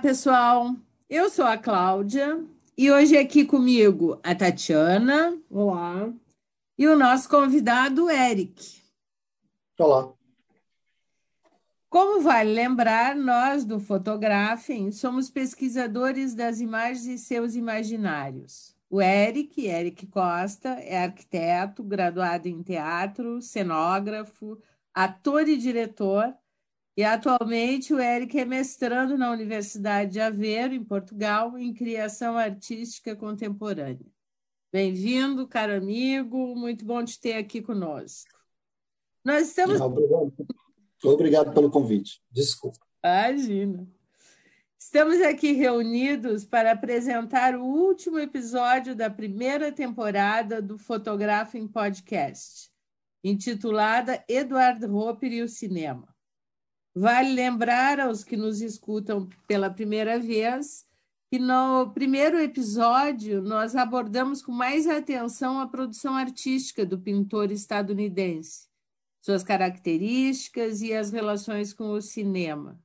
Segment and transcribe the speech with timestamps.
[0.00, 0.76] Olá, pessoal.
[1.10, 2.42] Eu sou a Cláudia
[2.74, 5.38] e hoje aqui comigo a Tatiana.
[5.50, 6.10] Olá.
[6.78, 8.80] E o nosso convidado, Eric.
[9.78, 10.10] Olá.
[11.90, 18.74] Como vale lembrar, nós do Fotografem somos pesquisadores das imagens e seus imaginários.
[18.88, 24.58] O Eric, Eric Costa, é arquiteto, graduado em teatro, cenógrafo,
[24.94, 26.34] ator e diretor,
[26.96, 33.14] e atualmente o Eric é mestrando na Universidade de Aveiro, em Portugal, em criação artística
[33.14, 34.06] contemporânea.
[34.72, 38.30] Bem-vindo, caro amigo, muito bom te ter aqui conosco.
[39.24, 39.80] Nós estamos.
[39.80, 40.32] Obrigado,
[41.04, 42.20] Obrigado pelo convite.
[42.30, 42.78] Desculpa.
[43.04, 43.88] Imagina.
[44.78, 52.70] Estamos aqui reunidos para apresentar o último episódio da primeira temporada do Fotografem Podcast,
[53.22, 56.08] intitulada Eduardo Roper e o Cinema.
[57.00, 60.84] Vale lembrar aos que nos escutam pela primeira vez
[61.30, 68.68] que no primeiro episódio nós abordamos com mais atenção a produção artística do pintor estadunidense,
[69.22, 72.78] suas características e as relações com o cinema.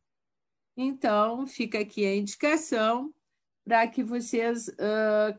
[0.77, 3.13] Então, fica aqui a indicação
[3.65, 4.73] para que vocês,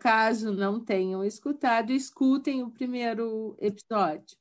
[0.01, 4.37] caso não tenham escutado, escutem o primeiro episódio.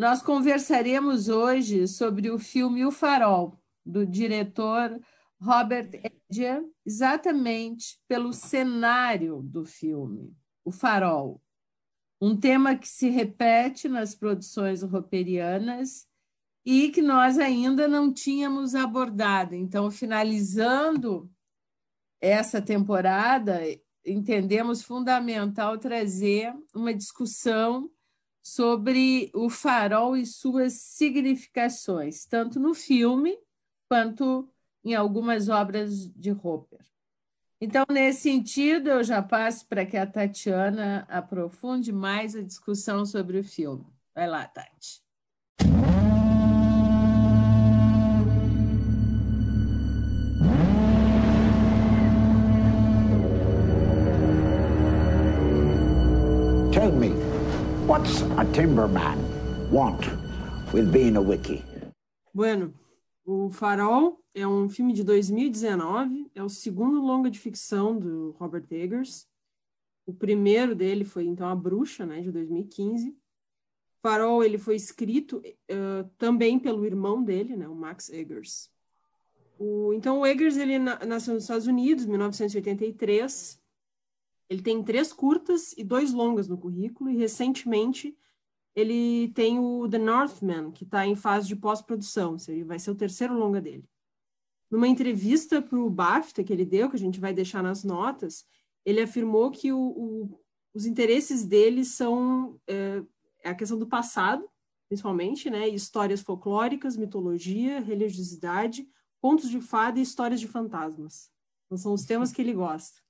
[0.00, 4.98] Nós conversaremos hoje sobre o filme O Farol, do diretor
[5.38, 10.34] Robert Edger, exatamente pelo cenário do filme,
[10.64, 11.38] O Farol.
[12.18, 16.08] Um tema que se repete nas produções roperianas
[16.64, 19.54] e que nós ainda não tínhamos abordado.
[19.54, 21.30] Então, finalizando
[22.22, 23.60] essa temporada,
[24.02, 27.90] entendemos fundamental trazer uma discussão
[28.42, 33.38] sobre o farol e suas significações, tanto no filme
[33.88, 34.48] quanto
[34.84, 36.80] em algumas obras de Hopper.
[37.60, 43.38] Então, nesse sentido, eu já passo para que a Tatiana aprofunde mais a discussão sobre
[43.38, 43.86] o filme.
[44.14, 45.02] Vai lá, Tati.
[57.90, 59.18] What's a timberman
[59.68, 60.06] want
[60.72, 61.60] with being a wiki?
[62.32, 62.72] Bueno,
[63.24, 68.64] O Farol é um filme de 2019, é o segundo longa de ficção do Robert
[68.70, 69.26] Eggers.
[70.06, 73.12] O primeiro dele foi então A Bruxa, né, de 2015.
[74.00, 78.70] Farol ele foi escrito uh, também pelo irmão dele, né, o Max Eggers.
[79.58, 83.59] O, então o Eggers ele na, nasceu nos Estados Unidos, em 1983.
[84.50, 88.18] Ele tem três curtas e dois longas no currículo e recentemente
[88.74, 93.34] ele tem o The Northman, que está em fase de pós-produção, vai ser o terceiro
[93.34, 93.88] longa dele.
[94.68, 98.44] Numa entrevista para o BAFTA que ele deu, que a gente vai deixar nas notas,
[98.84, 100.40] ele afirmou que o, o,
[100.74, 103.02] os interesses dele são é,
[103.44, 104.48] a questão do passado,
[104.88, 108.88] principalmente, né, histórias folclóricas, mitologia, religiosidade,
[109.20, 111.30] contos de fada e histórias de fantasmas.
[111.66, 113.00] Então, são os temas que ele gosta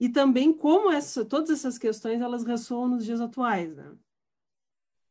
[0.00, 3.76] e também como essa, todas essas questões elas ressoam nos dias atuais.
[3.76, 3.92] Né?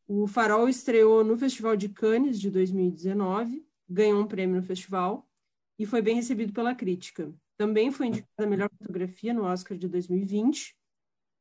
[0.08, 5.30] O Farol estreou no Festival de Cannes de 2019, ganhou um prêmio no festival
[5.78, 7.32] e foi bem recebido pela crítica.
[7.56, 10.76] Também foi indicada a melhor fotografia no Oscar de 2020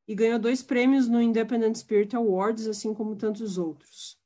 [0.07, 4.19] e ganhou dois prêmios no Independent Spirit Awards, assim como tantos outros.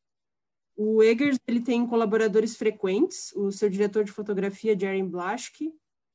[0.74, 5.72] O Eggers ele tem colaboradores frequentes, o seu diretor de fotografia, Jerry Blaschke,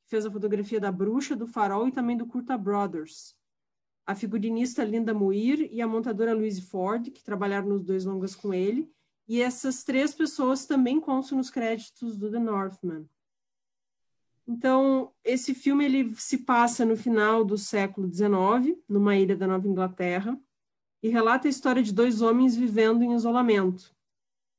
[0.07, 3.35] fez a fotografia da Bruxa, do Farol e também do Curta Brothers.
[4.05, 8.53] A figurinista Linda Muir e a montadora Louise Ford, que trabalharam nos dois longas com
[8.53, 8.89] ele.
[9.27, 13.05] E essas três pessoas também constam nos créditos do The Northman.
[14.47, 19.67] Então, esse filme ele se passa no final do século XIX, numa ilha da Nova
[19.67, 20.39] Inglaterra,
[21.03, 23.93] e relata a história de dois homens vivendo em isolamento.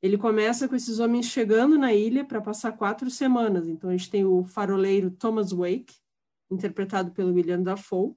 [0.00, 3.66] Ele começa com esses homens chegando na ilha para passar quatro semanas.
[3.66, 5.94] Então, a gente tem o faroleiro Thomas Wake,
[6.50, 8.14] interpretado pelo William Dafoe,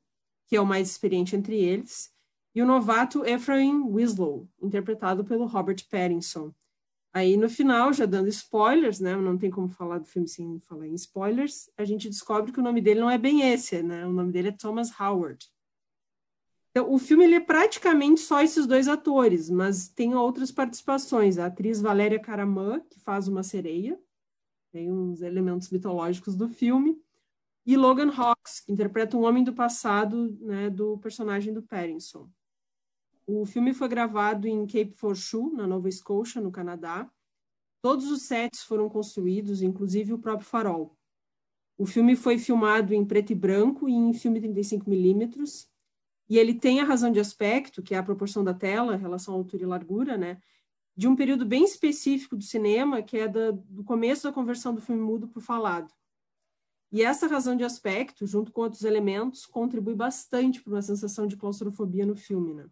[0.48, 2.12] que é o mais experiente entre eles,
[2.54, 6.54] e o novato Ephraim Winslow, interpretado pelo Robert Pattinson.
[7.14, 9.16] Aí, no final, já dando spoilers, né?
[9.16, 11.70] Não tem como falar do filme sem falar em spoilers.
[11.78, 14.06] A gente descobre que o nome dele não é bem esse, né?
[14.06, 15.46] O nome dele é Thomas Howard.
[16.72, 21.38] Então, o filme ele é praticamente só esses dois atores, mas tem outras participações.
[21.38, 24.00] A atriz Valéria Caramã, que faz uma sereia,
[24.72, 26.98] tem uns elementos mitológicos do filme,
[27.66, 32.30] e Logan Hawks, que interpreta um homem do passado né, do personagem do Pattinson.
[33.28, 37.10] O filme foi gravado em Cape Forshue, na Nova Scotia, no Canadá.
[37.82, 40.98] Todos os sets foram construídos, inclusive o próprio farol.
[41.78, 45.70] O filme foi filmado em preto e branco e em filme 35 milímetros.
[46.32, 49.38] E ele tem a razão de aspecto, que é a proporção da tela, relação à
[49.38, 50.42] altura e largura, né?
[50.96, 54.80] De um período bem específico do cinema, que é da, do começo da conversão do
[54.80, 55.94] filme mudo para o falado.
[56.90, 61.36] E essa razão de aspecto, junto com outros elementos, contribui bastante para uma sensação de
[61.36, 62.66] claustrofobia no filme, né?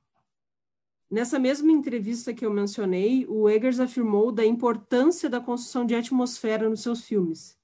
[1.12, 6.70] Nessa mesma entrevista que eu mencionei, o Eggers afirmou da importância da construção de atmosfera
[6.70, 7.60] nos seus filmes.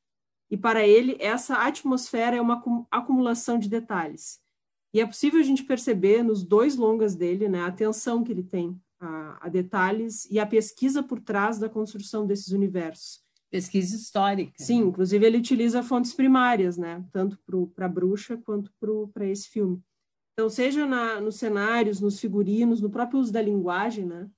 [0.51, 2.61] E para ele, essa atmosfera é uma
[2.91, 4.43] acumulação de detalhes.
[4.95, 8.43] E é possível a gente perceber nos dois longas dele né, a atenção que ele
[8.43, 13.21] tem a, a detalhes e a pesquisa por trás da construção desses universos.
[13.51, 14.53] Pesquisa histórica.
[14.57, 17.37] Sim, inclusive ele utiliza fontes primárias, né, tanto
[17.75, 18.71] para a bruxa quanto
[19.13, 19.83] para esse filme.
[20.31, 24.29] Então, seja na, nos cenários, nos figurinos, no próprio uso da linguagem, né?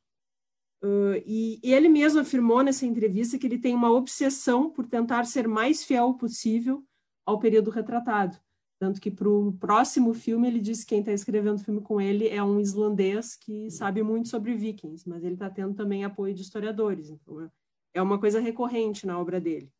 [0.84, 5.24] Uh, e, e, ele mesmo afirmou nessa entrevista que ele tem uma obsessão por tentar
[5.26, 6.84] ser mais fiel possível
[7.28, 8.40] ao período retratado.
[8.80, 12.00] Tanto que para o próximo filme ele disse que quem está escrevendo o filme com
[12.00, 16.34] ele é um islandês que sabe muito sobre vikings, mas ele está tendo também apoio
[16.34, 17.10] de historiadores.
[17.10, 17.50] Então
[17.94, 19.72] é, uma coisa recorrente na obra dele.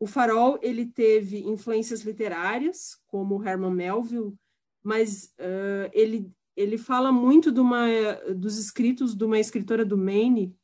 [0.00, 4.34] O Farol ele teve influências literárias, como Herman Melville,
[4.82, 7.86] mas uh, ele, ele fala muito de uma,
[8.34, 10.56] dos escritos de uma escritora do Maine,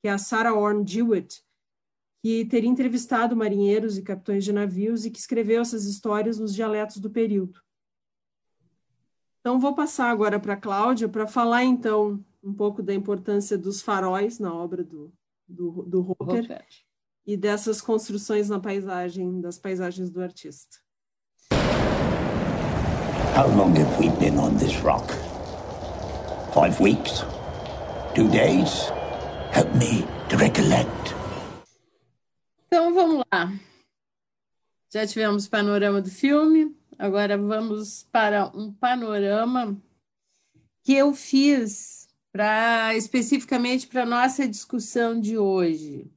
[0.00, 1.42] que é a Sarah Orne Jewett,
[2.22, 6.98] que teria entrevistado marinheiros e capitães de navios e que escreveu essas histórias nos dialetos
[6.98, 7.60] do período.
[9.40, 13.80] Então, vou passar agora para a Cláudia para falar, então, um pouco da importância dos
[13.80, 15.12] faróis na obra do,
[15.46, 16.64] do, do Hooker
[17.26, 20.78] e dessas construções na paisagem, das paisagens do artista.
[23.36, 25.12] How long have we been on this rock?
[26.52, 27.22] Five weeks?
[28.14, 28.90] Two days?
[29.52, 31.17] Help me to recollect.
[32.68, 33.50] Então vamos lá.
[34.92, 39.80] Já tivemos panorama do filme, agora vamos para um panorama
[40.82, 46.12] que eu fiz para especificamente para nossa discussão de hoje.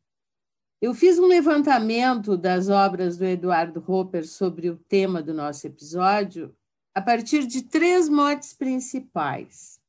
[0.81, 6.53] Eu fiz um levantamento das obras do Eduardo Hopper sobre o tema do nosso episódio
[6.93, 9.79] a partir de três motes principais.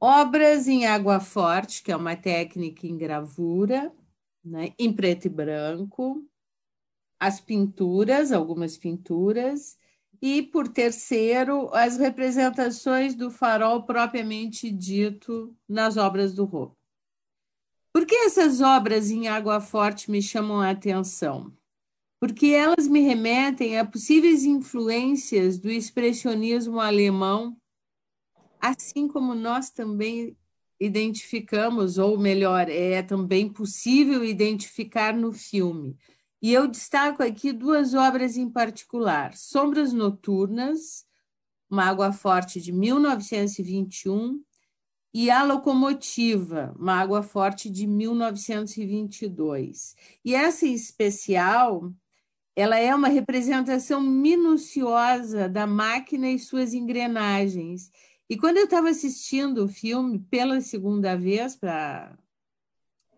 [0.00, 3.92] Obras em água forte, que é uma técnica em gravura,
[4.44, 6.24] né, em preto e branco,
[7.18, 9.78] as pinturas, algumas pinturas,
[10.22, 16.76] e, por terceiro, as representações do farol propriamente dito nas obras do Rô.
[17.92, 21.52] Por que essas obras em água forte me chamam a atenção?
[22.20, 27.56] porque elas me remetem a possíveis influências do expressionismo alemão,
[28.60, 30.36] assim como nós também
[30.80, 35.96] identificamos, ou melhor, é também possível identificar no filme.
[36.42, 41.04] E eu destaco aqui duas obras em particular: Sombras Noturnas,
[41.68, 44.42] uma água forte de 1921,
[45.12, 49.94] e A Locomotiva, uma água forte de 1922.
[50.24, 51.92] E essa em especial
[52.56, 57.90] ela é uma representação minuciosa da máquina e suas engrenagens.
[58.30, 62.16] E quando eu estava assistindo o filme pela segunda vez para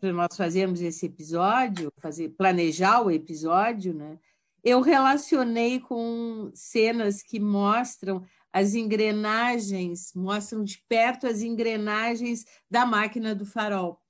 [0.00, 4.19] nós fazermos esse episódio, fazer planejar o episódio, né?
[4.64, 13.35] Eu relacionei com cenas que mostram as engrenagens, mostram de perto as engrenagens da máquina
[13.35, 14.00] do farol.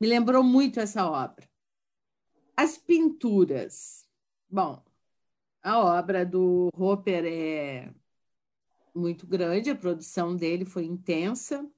[0.00, 1.48] Me lembrou muito essa obra.
[2.56, 4.08] As pinturas
[4.50, 4.82] Bom,
[5.62, 7.92] a obra do Hopper é
[8.98, 11.68] muito grande, a produção dele foi intensa.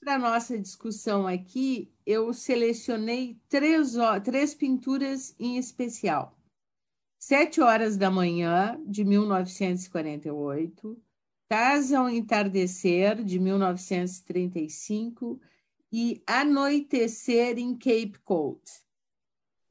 [0.00, 6.36] Para nossa discussão aqui, eu selecionei três, três pinturas em especial.
[7.18, 11.02] Sete horas da manhã, de 1948,
[11.48, 15.40] Casa ao Entardecer, de 1935,
[15.92, 18.60] e Anoitecer em Cape Cod,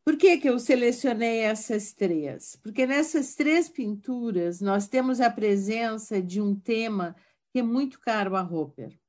[0.06, 2.58] por que, que eu selecionei essas três?
[2.62, 7.16] Porque nessas três pinturas nós temos a presença de um tema
[7.52, 9.00] que é muito caro a Hopper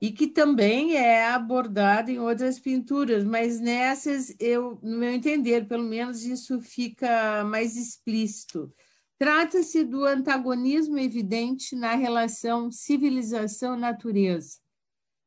[0.00, 5.84] e que também é abordado em outras pinturas, mas nessas eu, no meu entender, pelo
[5.84, 8.72] menos isso fica mais explícito.
[9.18, 14.58] Trata-se do antagonismo evidente na relação civilização-natureza,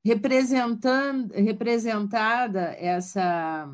[0.06, 3.68] representada essa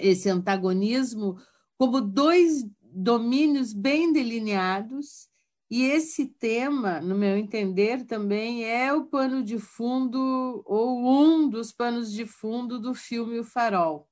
[0.00, 1.36] esse antagonismo
[1.78, 5.30] como dois domínios bem delineados,
[5.70, 11.70] e esse tema, no meu entender, também é o pano de fundo, ou um dos
[11.70, 14.08] panos de fundo do filme O Farol.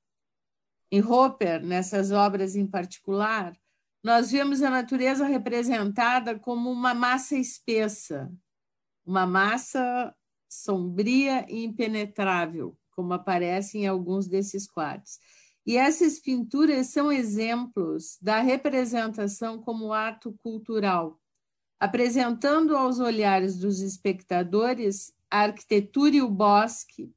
[0.89, 3.53] Em Hopper, nessas obras em particular,
[4.01, 8.31] nós vemos a natureza representada como uma massa espessa,
[9.05, 10.15] uma massa
[10.49, 15.19] sombria e impenetrável, como aparece em alguns desses quadros.
[15.69, 21.21] E essas pinturas são exemplos da representação como ato cultural,
[21.79, 27.13] apresentando aos olhares dos espectadores a arquitetura e o bosque,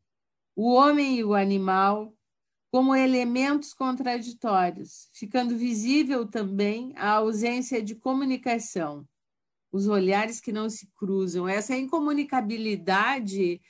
[0.55, 2.15] o homem e o animal,
[2.71, 9.09] como elementos contraditórios, ficando visível também a ausência de comunicação,
[9.73, 13.63] os olhares que não se cruzam, essa incomunicabilidade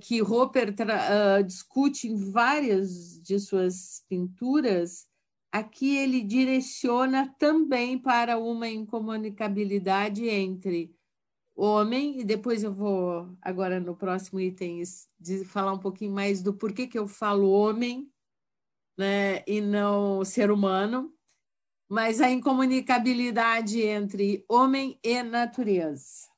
[0.00, 5.08] que Roper uh, discute em várias de suas pinturas,
[5.50, 10.94] aqui ele direciona também para uma incomunicabilidade entre
[11.54, 14.82] homem, e depois eu vou, agora no próximo item,
[15.46, 18.08] falar um pouquinho mais do porquê que eu falo homem
[18.96, 21.12] né, e não ser humano,
[21.88, 26.28] mas a incomunicabilidade entre homem e natureza.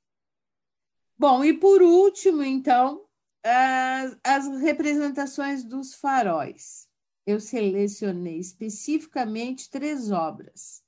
[1.16, 3.07] Bom, e por último, então,
[3.42, 6.88] as, as representações dos faróis.
[7.26, 10.82] Eu selecionei especificamente três obras.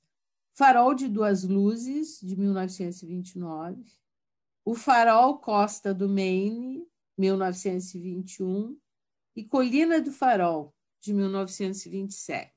[0.53, 3.83] Farol de Duas Luzes, de 1929,
[4.65, 6.85] O Farol Costa do Maine,
[7.17, 8.77] 1921,
[9.35, 12.51] e Colina do Farol, de 1927.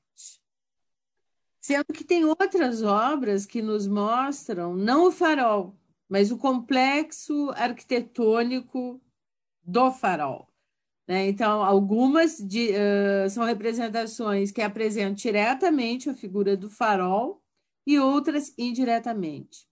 [1.61, 5.75] Sendo que tem outras obras que nos mostram não o farol,
[6.07, 9.01] mas o complexo arquitetônico
[9.65, 10.47] do farol.
[11.07, 11.27] Né?
[11.27, 17.41] Então, algumas de, uh, são representações que apresentam diretamente a figura do farol
[17.85, 19.67] e outras indiretamente.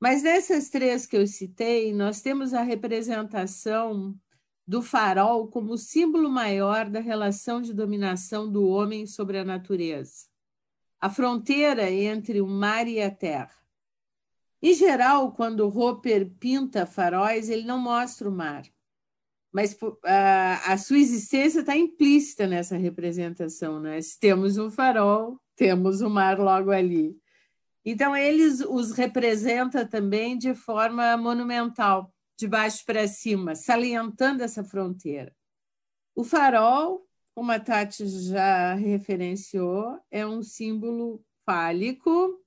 [0.00, 4.14] Mas nessas três que eu citei, nós temos a representação
[4.66, 10.26] do farol como símbolo maior da relação de dominação do homem sobre a natureza,
[11.00, 13.54] a fronteira entre o mar e a terra.
[14.60, 18.64] Em geral, quando Roper pinta faróis, ele não mostra o mar,
[19.56, 23.80] mas a, a sua existência está implícita nessa representação.
[23.80, 23.98] Né?
[24.02, 27.16] Se temos um farol, temos o mar logo ali.
[27.82, 35.34] Então, eles os representa também de forma monumental, de baixo para cima, salientando essa fronteira.
[36.14, 42.44] O farol, como a Tati já referenciou, é um símbolo fálico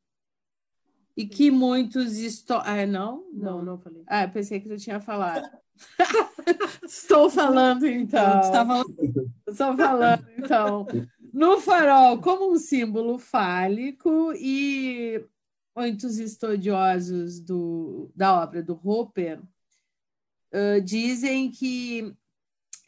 [1.18, 2.20] e que muitos...
[2.20, 2.54] Esto...
[2.54, 3.28] Ah, não?
[3.34, 4.04] Não, não, não falei.
[4.06, 5.50] Ah, pensei que tu tinha falado.
[6.84, 8.40] Estou falando, então.
[8.42, 9.32] Está falando.
[9.48, 10.88] Estou falando, então.
[11.34, 15.24] No farol, como um símbolo fálico, e
[15.76, 22.16] muitos estudiosos do, da obra do Hopper uh, dizem que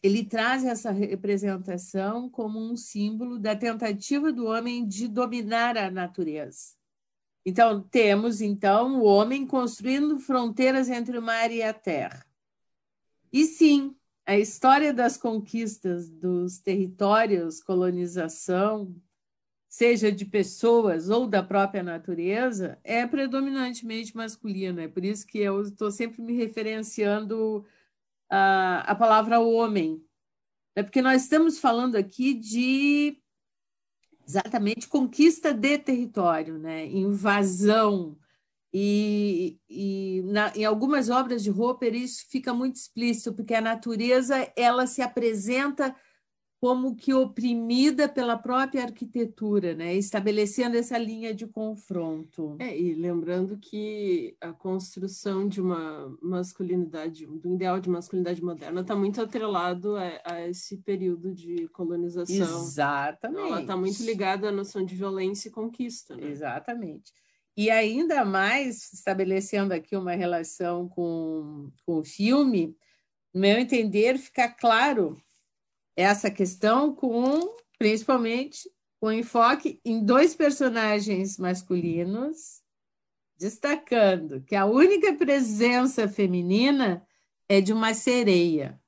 [0.03, 6.75] ele traz essa representação como um símbolo da tentativa do homem de dominar a natureza.
[7.45, 12.25] Então, temos então o homem construindo fronteiras entre o mar e a terra.
[13.31, 13.95] E sim,
[14.25, 18.95] a história das conquistas dos territórios, colonização,
[19.67, 24.83] seja de pessoas ou da própria natureza, é predominantemente masculina.
[24.83, 27.65] É por isso que eu estou sempre me referenciando
[28.29, 30.03] a, a palavra homem.
[30.75, 33.17] É porque nós estamos falando aqui de
[34.27, 36.85] exatamente conquista de território, né?
[36.85, 38.17] invasão,
[38.73, 44.51] e, e na, em algumas obras de Roper isso fica muito explícito, porque a natureza
[44.55, 45.95] ela se apresenta
[46.61, 49.95] como que oprimida pela própria arquitetura, né?
[49.95, 52.55] estabelecendo essa linha de confronto.
[52.59, 58.95] É, e lembrando que a construção de uma masculinidade, do ideal de masculinidade moderna, está
[58.95, 62.35] muito atrelado a, a, esse período de colonização.
[62.35, 63.47] Exatamente.
[63.47, 66.15] Ela está muito ligada à noção de violência e conquista.
[66.15, 66.27] Né?
[66.27, 67.11] Exatamente.
[67.61, 72.75] E ainda mais, estabelecendo aqui uma relação com, com o filme,
[73.31, 75.21] no meu entender, fica claro
[75.95, 78.67] essa questão com, principalmente,
[78.99, 82.63] com enfoque em dois personagens masculinos,
[83.37, 87.05] destacando que a única presença feminina
[87.47, 88.81] é de uma sereia.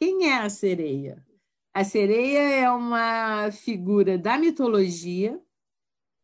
[0.00, 1.22] Quem é a sereia?
[1.74, 5.38] A sereia é uma figura da mitologia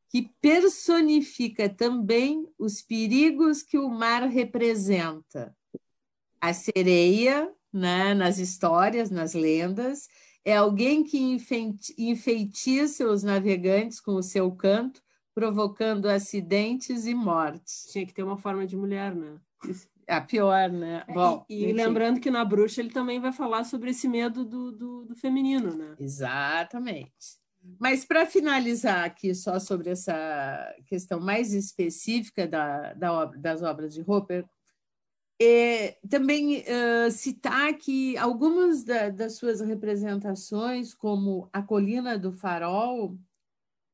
[0.09, 5.57] que personifica também os perigos que o mar representa.
[6.41, 10.09] A sereia, né, nas histórias, nas lendas,
[10.45, 11.19] é alguém que
[11.99, 15.03] enfeitiça os navegantes com o seu canto,
[15.35, 17.89] provocando acidentes e mortes.
[17.91, 19.39] Tinha que ter uma forma de mulher, né?
[20.07, 21.05] A pior, né?
[21.09, 24.45] É, Bom, e, e lembrando que na bruxa ele também vai falar sobre esse medo
[24.45, 25.97] do, do, do feminino, né?
[25.99, 27.41] Exatamente.
[27.79, 34.03] Mas para finalizar aqui só sobre essa questão mais específica da, da das obras de
[34.07, 34.45] Hopper,
[35.41, 43.19] é, também uh, citar que algumas da, das suas representações, como a Colina do Farol,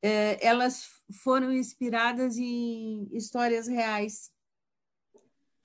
[0.01, 0.85] é, elas
[1.23, 4.33] foram inspiradas em histórias reais.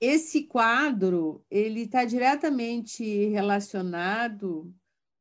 [0.00, 4.72] Esse quadro ele está diretamente relacionado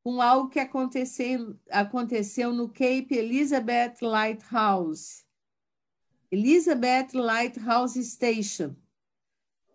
[0.07, 5.25] com algo que aconteceu, aconteceu no Cape Elizabeth Lighthouse,
[6.31, 8.73] Elizabeth Lighthouse Station,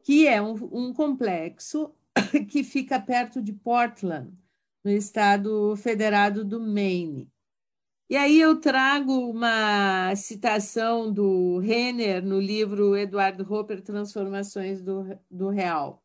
[0.03, 1.95] que é um, um complexo
[2.49, 4.33] que fica perto de Portland,
[4.83, 7.31] no estado federado do Maine.
[8.09, 15.51] E aí eu trago uma citação do Renner no livro Eduardo Hopper, Transformações do, do
[15.51, 16.02] Real.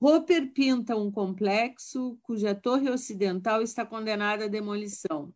[0.00, 5.34] Hopper pinta um complexo cuja torre ocidental está condenada à demolição,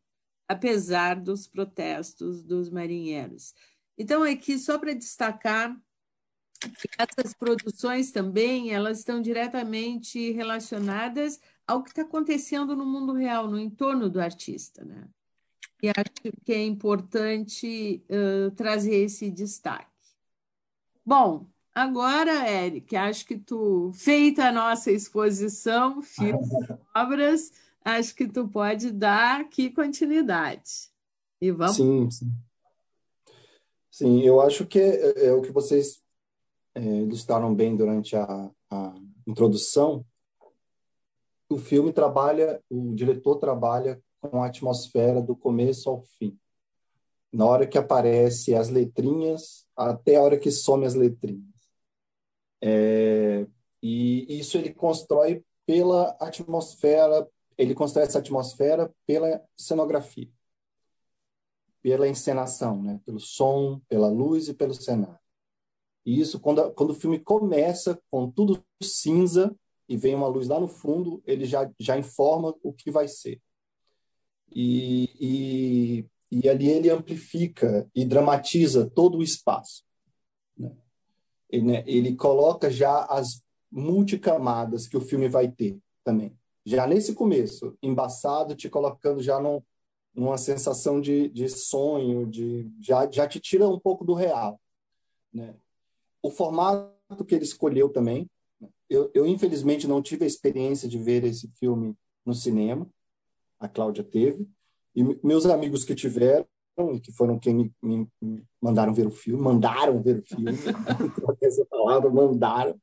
[0.48, 3.54] apesar dos protestos dos marinheiros.
[3.96, 5.78] Então, aqui, só para destacar
[6.60, 13.46] que essas produções também elas estão diretamente relacionadas ao que está acontecendo no mundo real,
[13.48, 14.82] no entorno do artista.
[14.82, 15.06] Né?
[15.82, 19.92] E acho que é importante uh, trazer esse destaque.
[21.04, 26.48] Bom, Agora, Eric, acho que tu, feita a nossa exposição, filmes
[26.94, 27.52] obras,
[27.84, 30.88] acho que tu pode dar aqui continuidade.
[31.40, 31.76] E vamos.
[31.76, 32.32] Sim, sim.
[33.90, 36.00] Sim, eu acho que é, é o que vocês
[36.74, 38.94] é, ilustraram bem durante a, a
[39.26, 40.04] introdução.
[41.48, 46.38] O filme trabalha, o diretor trabalha com a atmosfera do começo ao fim.
[47.32, 51.53] Na hora que aparece as letrinhas, até a hora que some as letrinhas.
[52.66, 53.46] É,
[53.82, 60.30] e isso ele constrói pela atmosfera, ele constrói essa atmosfera pela cenografia,
[61.82, 62.98] pela encenação, né?
[63.04, 65.18] pelo som, pela luz e pelo cenário.
[66.06, 69.54] E isso, quando, quando o filme começa com tudo cinza
[69.86, 73.42] e vem uma luz lá no fundo, ele já, já informa o que vai ser.
[74.50, 79.84] E, e, e ali ele amplifica e dramatiza todo o espaço.
[81.62, 81.84] Né?
[81.86, 86.36] ele, coloca já as multicamadas que o filme vai ter também.
[86.64, 89.62] Já nesse começo, embaçado, te colocando já num,
[90.14, 94.60] numa sensação de, de sonho, de já, já te tira um pouco do real.
[95.32, 95.54] Né?
[96.22, 98.30] O formato que ele escolheu também,
[98.88, 102.88] eu, eu infelizmente não tive a experiência de ver esse filme no cinema,
[103.58, 104.48] a Cláudia teve,
[104.94, 106.46] e meus amigos que tiveram
[107.02, 110.52] que foram quem me, me, me, mandaram ver o filme, mandaram ver o filme,
[111.40, 112.78] essa palavra, mandaram,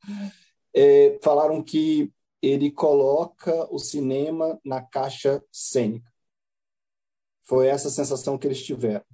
[0.74, 6.10] é, falaram que ele coloca o cinema na caixa cênica.
[7.44, 9.06] Foi essa sensação que eles tiveram.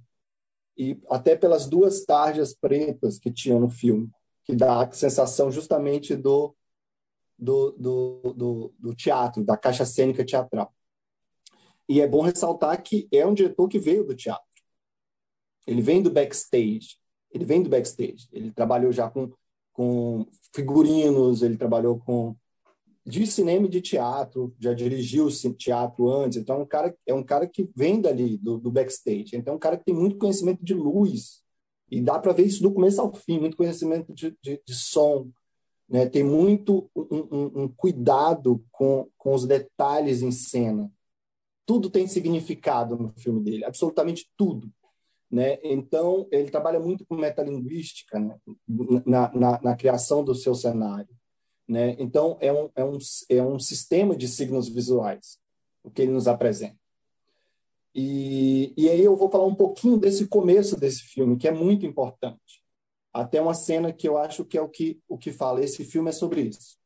[0.76, 4.08] E até pelas duas tarjas pretas que tinha no filme,
[4.44, 6.54] que dá a sensação justamente do,
[7.36, 10.72] do, do, do, do teatro, da caixa cênica teatral.
[11.88, 14.47] E é bom ressaltar que é um diretor que veio do teatro.
[15.68, 16.96] Ele vem do backstage.
[17.30, 18.26] Ele vem do backstage.
[18.32, 19.30] Ele trabalhou já com,
[19.72, 22.34] com figurinos, ele trabalhou com
[23.04, 26.36] de cinema e de teatro, já dirigiu teatro antes.
[26.36, 29.34] Então, é um cara, é um cara que vem dali, do, do backstage.
[29.34, 31.42] Então, é um cara que tem muito conhecimento de luz.
[31.90, 35.30] E dá para ver isso do começo ao fim, muito conhecimento de, de, de som.
[35.88, 36.06] Né?
[36.06, 40.92] Tem muito um, um, um, cuidado com, com os detalhes em cena.
[41.64, 44.70] Tudo tem significado no filme dele, absolutamente tudo.
[45.30, 45.58] Né?
[45.62, 48.38] Então, ele trabalha muito com metalinguística né?
[49.04, 51.14] na, na, na, criação do seu cenário.
[51.68, 51.96] Né?
[51.98, 55.38] Então, é um, é, um, é um sistema de signos visuais,
[55.84, 56.78] o que ele nos apresenta.
[57.94, 61.84] E, e aí eu vou falar um pouquinho desse começo desse filme, que é muito
[61.84, 62.62] importante.
[63.12, 65.62] Até uma cena que eu acho que é o que, o que fala.
[65.62, 66.78] Esse filme é sobre isso.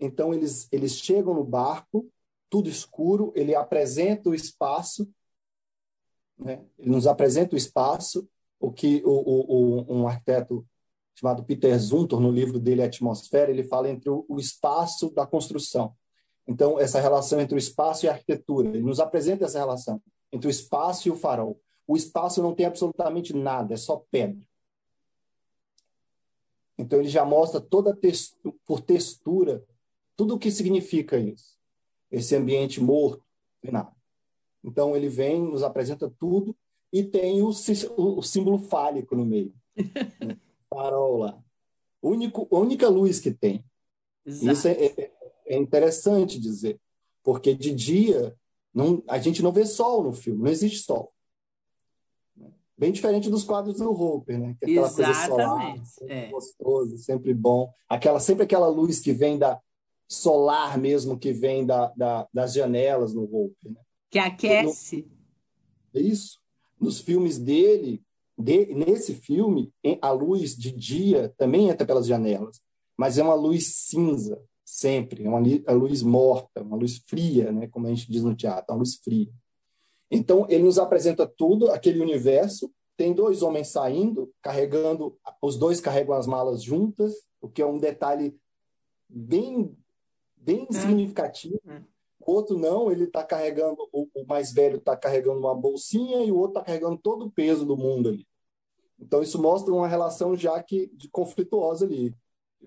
[0.00, 2.10] Então, eles, eles chegam no barco,
[2.48, 5.08] tudo escuro, ele apresenta o espaço
[6.40, 6.64] né?
[6.78, 10.66] Ele nos apresenta o espaço, o que o, o, um arquiteto
[11.14, 15.94] chamado Peter Zumthor, no livro dele Atmosfera, ele fala entre o, o espaço da construção.
[16.48, 20.48] Então, essa relação entre o espaço e a arquitetura, ele nos apresenta essa relação entre
[20.48, 21.60] o espaço e o farol.
[21.86, 24.40] O espaço não tem absolutamente nada, é só pedra.
[26.78, 29.62] Então, ele já mostra toda textura, por textura
[30.16, 31.58] tudo o que significa isso.
[32.10, 33.22] Esse ambiente morto,
[33.62, 33.99] nada.
[34.62, 36.56] Então ele vem, nos apresenta tudo
[36.92, 39.54] e tem o, o símbolo fálico no meio.
[40.20, 40.36] Né?
[40.68, 41.42] Farol lá.
[42.02, 43.64] Único, a única luz que tem.
[44.24, 44.52] Exato.
[44.52, 45.12] Isso é, é,
[45.46, 46.78] é, interessante dizer,
[47.22, 48.36] porque de dia
[48.72, 51.12] Não, a gente não vê sol no filme, não existe sol.
[52.78, 54.56] Bem diferente dos quadros do Hopper, né?
[54.58, 56.30] Que é aquela Exatamente, coisa solar, sempre é.
[56.30, 57.70] gostoso, sempre bom.
[57.88, 59.60] Aquela, sempre aquela luz que vem da
[60.08, 63.72] solar mesmo, que vem da, da- das janelas no Hopper.
[63.72, 63.80] Né?
[64.10, 65.06] Que aquece.
[65.94, 66.38] É isso.
[66.80, 68.02] Nos filmes dele,
[68.36, 72.60] de- nesse filme, a luz de dia também entra pelas janelas,
[72.96, 75.24] mas é uma luz cinza, sempre.
[75.24, 75.40] É uma
[75.72, 77.66] luz morta, uma luz fria, né?
[77.68, 79.30] como a gente diz no teatro, uma luz fria.
[80.10, 82.72] Então, ele nos apresenta tudo, aquele universo.
[82.96, 87.78] Tem dois homens saindo, carregando, os dois carregam as malas juntas, o que é um
[87.78, 88.36] detalhe
[89.08, 89.76] bem,
[90.36, 90.72] bem É.
[90.72, 91.60] significativo.
[91.66, 91.80] É.
[92.20, 96.36] O outro não, ele está carregando, o, mais velho está carregando uma bolsinha e o
[96.36, 98.26] outro está carregando todo o peso do mundo ali.
[98.98, 102.14] Então, isso mostra uma relação já que de conflituosa ali.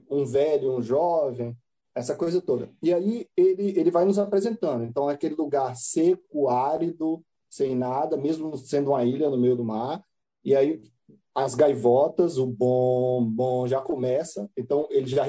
[0.10, 1.56] Um velho, um jovem,
[1.94, 2.72] essa coisa toda.
[2.82, 4.84] E aí ele, ele vai nos apresentando.
[4.84, 10.04] Então, aquele lugar seco, árido, sem nada, mesmo sendo uma ilha no meio do mar.
[10.44, 10.82] E aí
[11.36, 14.50] as gaivotas, o bom, bom já começa.
[14.58, 15.24] Então, ele já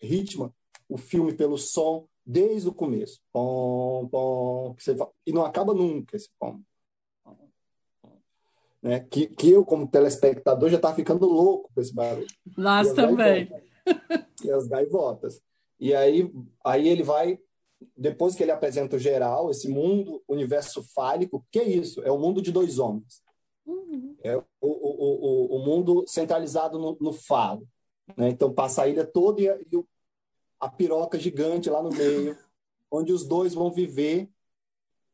[0.00, 0.54] ritma
[0.88, 3.20] o filme pelo som desde o começo.
[3.32, 6.60] Pom, pom, você fa- e não acaba nunca esse pom.
[8.82, 9.00] Né?
[9.00, 12.26] Que, que eu, como telespectador, já estava ficando louco com esse barulho.
[12.56, 13.48] Nós também.
[14.44, 15.40] E as gaivotas.
[15.78, 16.32] E aí,
[16.64, 17.38] aí ele vai,
[17.96, 22.02] depois que ele apresenta o geral, esse mundo, universo fálico, que é isso?
[22.02, 23.22] É o mundo de dois homens.
[23.64, 24.16] Uhum.
[24.22, 24.66] É o, o,
[25.50, 27.66] o, o mundo centralizado no, no falo.
[28.16, 28.30] Né?
[28.30, 29.86] Então passa a ilha toda e, e o-
[30.62, 32.38] a piroca gigante lá no meio,
[32.88, 34.28] onde os dois vão viver.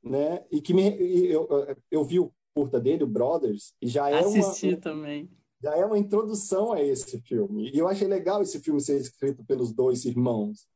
[0.02, 0.44] Né?
[0.50, 0.82] E que me,
[1.26, 1.48] eu,
[1.90, 5.28] eu vi o curta dele, o Brothers, e já é uma, Assisti também.
[5.62, 7.70] já é uma introdução a esse filme.
[7.72, 10.66] E eu achei legal esse filme ser escrito pelos dois irmãos,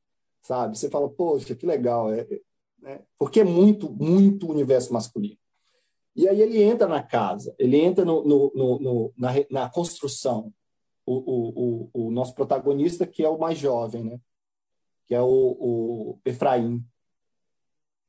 [0.43, 0.77] sabe?
[0.79, 2.13] Você fala, poxa, que legal.
[2.13, 2.41] É, é,
[2.81, 3.01] né?
[3.19, 5.37] Porque é muito, muito universo masculino.
[6.17, 10.53] E aí ele entra na casa, ele entra no, no, no, no- na, na construção.
[11.05, 14.21] O, o, o, o nosso protagonista, que é o mais jovem, né?
[15.13, 16.83] Que é o, o Efraim.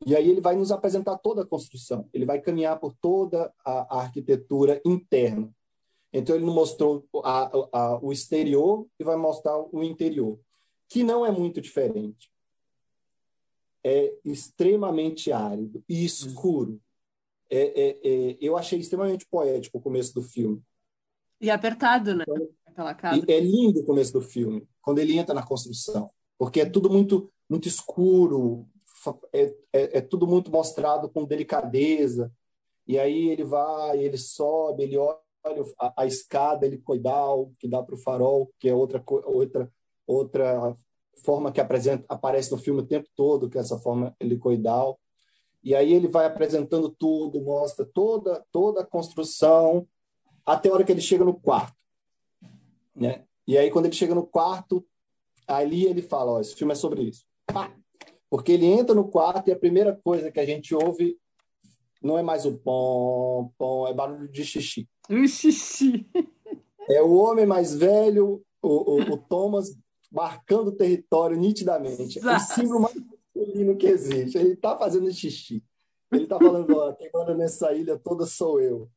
[0.06, 2.08] E aí ele vai nos apresentar toda a construção.
[2.14, 5.54] Ele vai caminhar por toda a, a arquitetura interna.
[6.14, 10.40] Então ele mostrou a- a- o exterior e vai mostrar o interior,
[10.88, 12.32] que não é muito diferente.
[13.84, 16.80] É extremamente árido e escuro.
[17.50, 20.64] É, é- é- eu achei extremamente poético o começo do filme.
[21.42, 22.24] E apertado, né?
[22.66, 23.26] Aquela casa.
[23.28, 26.90] E é lindo o começo do filme, quando ele entra na construção, porque é tudo
[26.90, 28.68] muito, muito escuro,
[29.34, 29.44] é,
[29.74, 32.32] é, é tudo muito mostrado com delicadeza.
[32.88, 35.18] E aí ele vai, ele sobe, ele olha
[35.80, 39.72] a, a escada helicoidal que dá para o farol, que é outra, outra,
[40.06, 40.78] outra
[41.24, 45.00] forma que apresenta, aparece no filme o tempo todo, que é essa forma helicoidal.
[45.64, 49.88] E aí ele vai apresentando tudo, mostra toda, toda a construção,
[50.46, 51.84] até a hora que ele chega no quarto
[52.96, 53.24] né?
[53.48, 54.86] E aí quando ele chega no quarto,
[55.48, 57.26] ali ele fala, ó, esse filme é sobre isso.
[57.48, 57.74] Pá!
[58.30, 61.18] Porque ele entra no quarto e a primeira coisa que a gente ouve
[62.02, 64.88] não é mais o pom, pom, é barulho de xixi.
[65.10, 66.06] O xixi.
[66.90, 69.78] É o homem mais velho, o, o, o Thomas,
[70.12, 72.20] marcando o território nitidamente.
[72.20, 74.38] É o símbolo mais masculino que existe.
[74.38, 75.64] Ele tá fazendo xixi.
[76.12, 78.90] Ele tá falando, ó, quem manda nessa ilha toda sou eu.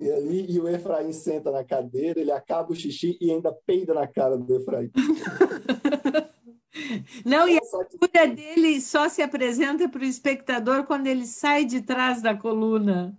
[0.00, 3.92] E ali, e o Efraim senta na cadeira, ele acaba o xixi e ainda peida
[3.92, 4.90] na cara do Efraim.
[7.24, 7.60] Não, e a
[7.90, 13.14] figura dele só se apresenta para o espectador quando ele sai de trás da coluna.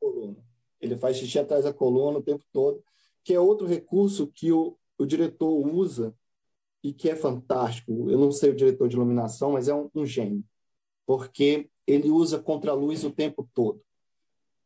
[0.00, 0.36] coluna.
[0.80, 2.82] Ele faz xixi atrás da coluna o tempo todo,
[3.22, 6.12] que é outro recurso que o, o diretor usa
[6.82, 8.10] e que é fantástico.
[8.10, 10.42] Eu não sei o diretor de iluminação, mas é um, um gênio,
[11.06, 13.80] porque ele usa contra-luz o tempo todo.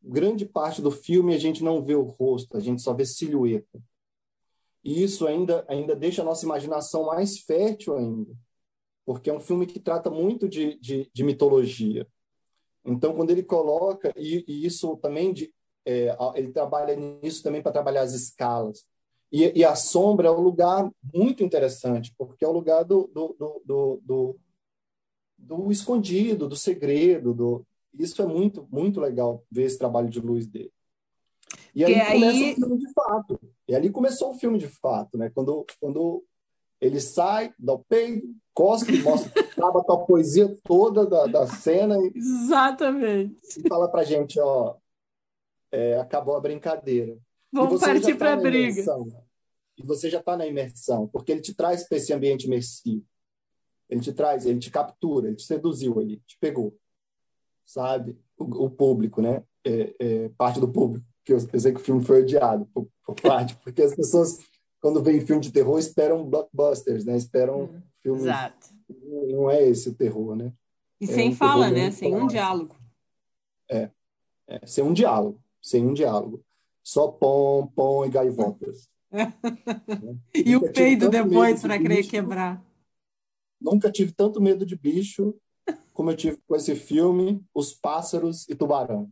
[0.03, 3.81] Grande parte do filme a gente não vê o rosto, a gente só vê silhueta.
[4.85, 8.33] E isso ainda, ainda deixa a nossa imaginação mais fértil ainda,
[9.05, 12.07] porque é um filme que trata muito de, de, de mitologia.
[12.85, 15.53] Então, quando ele coloca, e, e isso também, de,
[15.85, 18.87] é, ele trabalha nisso também para trabalhar as escalas.
[19.31, 23.37] E, e, a sombra é um lugar muito interessante, porque é o lugar do, do,
[23.39, 24.41] do, do, do,
[25.37, 27.35] do escondido, do segredo.
[27.35, 30.73] Do, isso é muito, muito legal ver esse trabalho de luz dele.
[31.75, 33.41] E aí, aí começa o filme de fato.
[33.69, 35.31] E ali começou o filme de fato, né?
[35.31, 36.25] Quando, quando
[36.81, 41.97] ele sai, dá o peido, cospe, mostra, acaba com a poesia toda da, da cena
[41.99, 43.61] e, Exatamente.
[43.61, 44.77] e fala pra gente, ó,
[45.71, 47.19] é, acabou a brincadeira.
[47.53, 48.73] Vamos partir tá para a briga.
[48.73, 49.09] Imersão,
[49.79, 53.05] e você já está na imersão, porque ele te traz para esse ambiente imersivo.
[53.89, 56.77] Ele te traz, ele te captura, ele te seduziu, ele te pegou.
[57.69, 58.19] Sabe?
[58.37, 59.45] O, o público, né?
[59.65, 62.89] É, é, parte do público, que eu, eu sei que o filme foi odiado por,
[63.05, 64.39] por parte, porque as pessoas,
[64.81, 67.17] quando veem filme de terror, esperam blockbusters, né?
[67.17, 68.23] Esperam hum, filmes.
[68.23, 68.69] Exato.
[69.29, 70.53] Não é esse o terror, né?
[71.01, 71.91] E é sem um fala, né?
[71.91, 72.75] Sem um diálogo.
[73.71, 73.91] É,
[74.49, 76.43] é, sem um diálogo, sem um diálogo.
[76.83, 78.89] Só pom, pom e gaivotas.
[80.35, 82.65] e o peido depois para querer quebrar.
[83.61, 85.35] Nunca tive tanto medo de bicho
[85.99, 89.11] como eu tive com esse filme, Os Pássaros e Tubarão.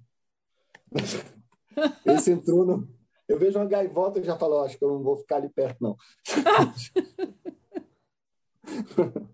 [2.07, 2.88] Esse entrou no.
[3.27, 5.79] Eu vejo uma gaivota e já falo, acho que eu não vou ficar ali perto,
[5.81, 5.96] não.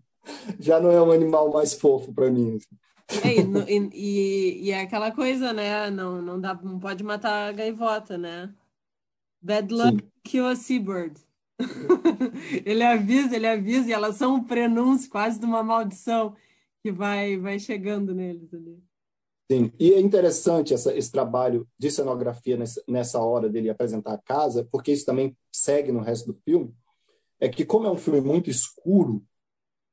[0.59, 2.57] já não é um animal mais fofo para mim.
[2.57, 2.75] Assim.
[3.23, 3.35] É,
[3.71, 5.91] e, e, e, é aquela coisa, né?
[5.91, 8.51] Não, não, dá, não pode matar a gaivota, né?
[9.43, 10.11] Bad luck Sim.
[10.25, 11.21] kill a seabird.
[12.65, 16.35] ele avisa, ele avisa, e elas são um prenúncio quase de uma maldição
[16.83, 18.83] que vai, vai chegando neles ali.
[19.51, 24.19] Sim, e é interessante essa, esse trabalho de cenografia nessa, nessa hora dele apresentar a
[24.19, 26.75] casa, porque isso também segue no resto do filme,
[27.39, 29.23] é que como é um filme muito escuro,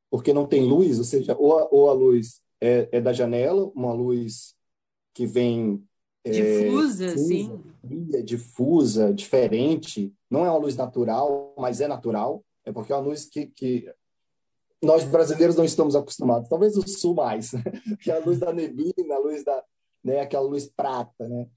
[0.10, 3.72] porque não tem luz, ou seja, ou a, ou a luz é, é da janela,
[3.76, 4.56] uma luz
[5.14, 5.84] que vem
[6.24, 7.62] é, difusa, sim.
[8.24, 10.14] Difusa, diferente.
[10.30, 12.44] Não é uma luz natural, mas é natural.
[12.66, 13.92] É porque é uma luz que, que
[14.82, 16.50] nós brasileiros não estamos acostumados.
[16.50, 17.64] Talvez o sul mais, né?
[18.02, 19.64] que é a luz da neblina, a luz da,
[20.04, 20.22] né?
[20.22, 21.48] Aquela luz prata, né?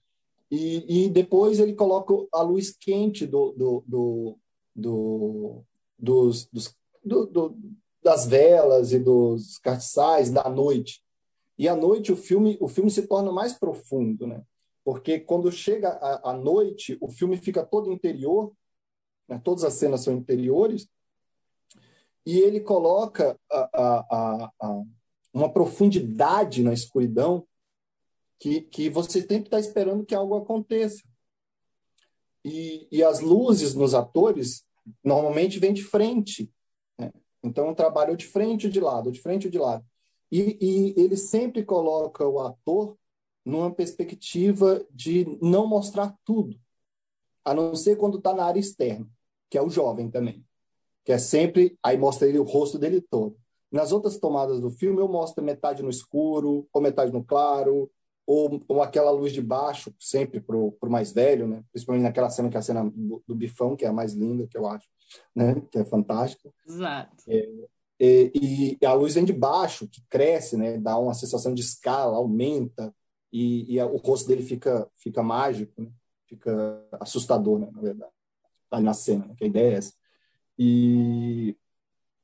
[0.50, 4.38] E, e depois ele coloca a luz quente do, do, do,
[4.74, 5.64] do
[5.98, 7.56] dos, dos do, do,
[8.02, 11.02] das velas e dos castiçais da noite.
[11.56, 14.42] E à noite o filme o filme se torna mais profundo, né?
[14.84, 18.52] Porque quando chega a, a noite, o filme fica todo interior,
[19.28, 19.40] né?
[19.42, 20.88] todas as cenas são interiores,
[22.24, 24.82] e ele coloca a, a, a,
[25.32, 27.46] uma profundidade na escuridão
[28.38, 31.02] que, que você sempre está esperando que algo aconteça.
[32.44, 34.64] E, e as luzes nos atores
[35.04, 36.52] normalmente vêm de frente,
[37.42, 39.84] então, um trabalho de frente ou de lado, de frente ou de lado.
[40.30, 42.96] E, e ele sempre coloca o ator
[43.44, 46.56] numa perspectiva de não mostrar tudo,
[47.44, 49.08] a não ser quando está na área externa,
[49.50, 50.44] que é o jovem também,
[51.04, 53.36] que é sempre, aí mostra ele o rosto dele todo.
[53.70, 57.90] Nas outras tomadas do filme, eu mostro metade no escuro, ou metade no claro,
[58.26, 61.64] ou, ou aquela luz de baixo, sempre para o mais velho, né?
[61.72, 64.46] principalmente naquela cena que é a cena do, do bifão, que é a mais linda,
[64.46, 64.86] que eu acho
[65.34, 65.60] né?
[65.70, 66.52] que é fantástico.
[66.66, 67.16] Exato.
[67.28, 67.48] É,
[68.00, 70.78] é, e a luz vem de baixo, que cresce, né?
[70.78, 72.94] dá uma sensação de escala, aumenta,
[73.32, 75.90] e, e o rosto dele fica, fica mágico, né?
[76.28, 77.68] fica assustador, né?
[77.72, 78.12] na verdade,
[78.70, 79.34] ali na cena, né?
[79.36, 79.92] que a ideia é essa.
[80.64, 81.56] E,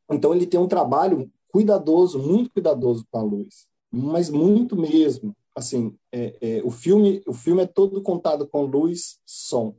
[0.09, 5.37] então ele tem um trabalho cuidadoso, muito cuidadoso com a luz, mas muito mesmo.
[5.57, 9.75] Assim, é, é, o filme o filme é todo contado com luz, som,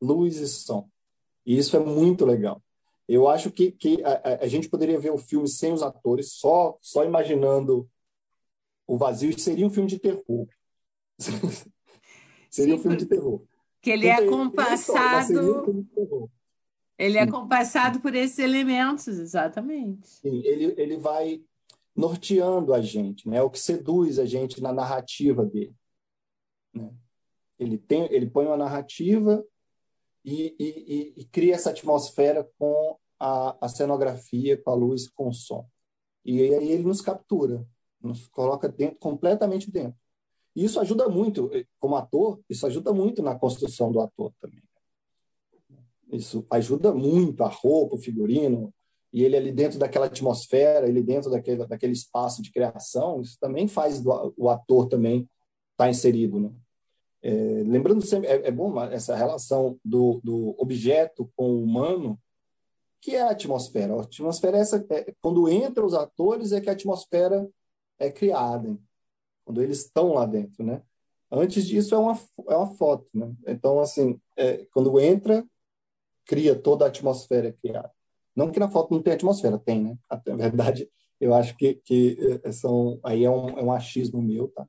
[0.00, 0.88] luz e som.
[1.44, 2.62] E isso é muito legal.
[3.06, 6.78] Eu acho que, que a, a, gente poderia ver o filme sem os atores, só,
[6.80, 7.86] só imaginando
[8.86, 10.48] o vazio, seria um filme de terror.
[12.48, 13.42] seria Sim, um filme de terror.
[13.82, 15.86] Que ele é compassado.
[16.98, 20.06] Ele é compassado por esses elementos, exatamente.
[20.06, 21.42] Sim, ele, ele vai
[21.94, 23.38] norteando a gente, né?
[23.38, 25.74] É o que seduz a gente na narrativa dele.
[26.72, 26.92] Né?
[27.58, 29.44] Ele, tem, ele põe uma narrativa
[30.24, 35.32] e, e, e cria essa atmosfera com a, a, cenografia, com a luz, com o
[35.32, 35.68] som.
[36.24, 37.66] E aí ele nos captura,
[38.00, 39.98] nos coloca dentro, completamente dentro.
[40.56, 44.63] E isso ajuda muito, como ator, isso ajuda muito na construção do ator também.
[46.14, 48.72] Isso ajuda muito a roupa, o figurino,
[49.12, 53.68] e ele ali dentro daquela atmosfera, ele dentro daquele, daquele espaço de criação, isso também
[53.68, 55.20] faz do, o ator também
[55.72, 56.50] estar tá inserido, né?
[57.22, 62.18] É, lembrando sempre, é, é, bom essa relação do, do objeto com o humano,
[63.00, 63.94] que é a atmosfera.
[63.94, 67.48] A atmosfera é essa, é, quando entram os atores é que a atmosfera
[67.98, 68.78] é criada, hein?
[69.44, 70.82] quando eles estão lá dentro, né?
[71.30, 73.32] Antes disso é uma, é uma foto, né?
[73.46, 75.46] Então, assim, é, quando entra,
[76.26, 77.90] cria toda a atmosfera criada.
[78.34, 79.98] Não que na foto não tenha atmosfera, tem, né?
[80.26, 80.88] Na verdade,
[81.20, 84.66] eu acho que, que é, são, aí é um, é um achismo meu, tá?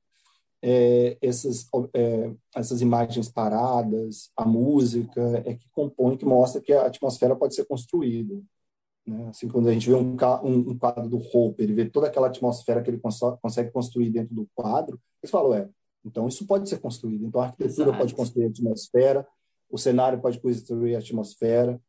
[0.68, 6.88] é, essas, é, essas imagens paradas, a música, é que compõe, que mostra que a
[6.88, 8.34] atmosfera pode ser construída.
[9.06, 9.28] Né?
[9.30, 12.28] Assim, quando a gente vê um, um, um quadro do Hope, ele vê toda aquela
[12.28, 15.70] atmosfera que ele cons consegue construir dentro do quadro, eles falam, é,
[16.04, 17.28] então isso pode ser construído.
[17.28, 18.00] Então a arquitetura Exato.
[18.00, 19.28] pode construir a atmosfera,
[19.70, 21.80] o cenário pode construir a atmosfera,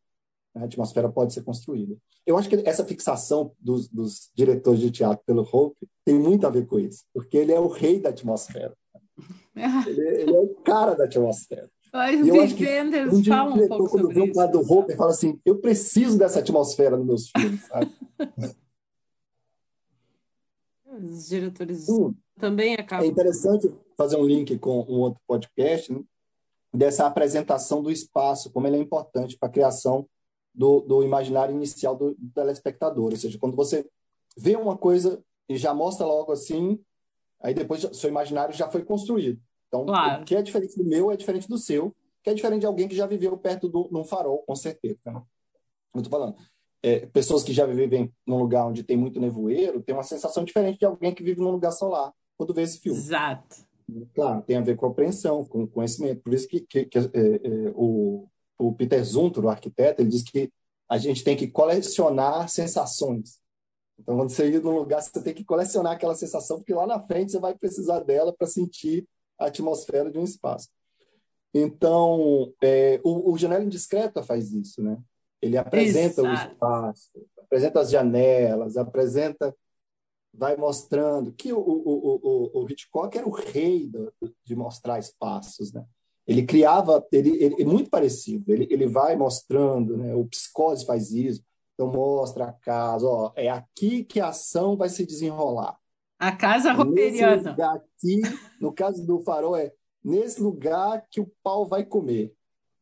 [0.54, 1.96] a atmosfera pode ser construída.
[2.26, 6.50] Eu acho que essa fixação dos, dos diretores de teatro pelo Hope tem muito a
[6.50, 8.76] ver com isso, porque ele é o rei da atmosfera.
[9.86, 11.70] Ele, ele é o cara da atmosfera.
[11.90, 14.48] Mas o Wim Wenders um fala um pouco quando sobre isso.
[14.48, 17.90] do Hope fala assim, eu preciso dessa atmosfera nos meus filmes, sabe?
[20.84, 22.14] Os diretores hum.
[22.38, 23.06] também acabam.
[23.06, 26.02] É interessante fazer um link com um outro podcast, né?
[26.76, 30.06] Dessa apresentação do espaço, como ele é importante para a criação
[30.54, 33.10] do, do imaginário inicial do, do, telespectador.
[33.10, 33.88] Ou seja, quando você
[34.36, 36.78] vê uma coisa e já mostra logo assim,
[37.40, 39.40] aí depois seu imaginário já foi construído.
[39.68, 40.22] Então, claro.
[40.22, 42.88] o que é diferente do meu é diferente do seu, que é diferente de alguém
[42.88, 44.98] que já viveu perto de um farol, com certeza.
[45.06, 45.22] Né?
[45.94, 46.36] Eu estou falando.
[46.82, 50.78] É, pessoas que já vivem num lugar onde tem muito nevoeiro têm uma sensação diferente
[50.78, 52.98] de alguém que vive num lugar solar quando vê esse filme.
[52.98, 53.65] Exato.
[54.14, 56.22] Claro, tem a ver com apreensão, com conhecimento.
[56.22, 60.22] Por isso que, que, que é, é, o, o Peter Zunter, o arquiteto, ele diz
[60.22, 60.51] que
[60.88, 63.38] a gente tem que colecionar sensações.
[63.99, 67.01] Então, quando você ir num lugar, você tem que colecionar aquela sensação, porque lá na
[67.01, 69.07] frente você vai precisar dela para sentir
[69.38, 70.68] a atmosfera de um espaço.
[71.55, 74.99] Então, é, o, o Janela Indiscreta faz isso, né?
[75.40, 76.29] Ele apresenta Exato.
[76.29, 79.55] o espaço, apresenta as janelas, apresenta
[80.37, 84.12] vai mostrando que o, o, o, o Hitchcock era o rei do,
[84.44, 85.85] de mostrar espaços, né?
[86.27, 88.53] Ele criava, ele, ele muito parecido.
[88.53, 90.14] Ele, ele vai mostrando, né?
[90.14, 91.42] O Psicose faz isso.
[91.75, 95.77] Então mostra a casa, ó, é aqui que a ação vai se desenrolar.
[96.18, 97.55] A casa roteiriana.
[97.75, 98.22] Aqui,
[98.59, 99.72] no caso do Farol é
[100.03, 102.33] nesse lugar que o pau vai comer.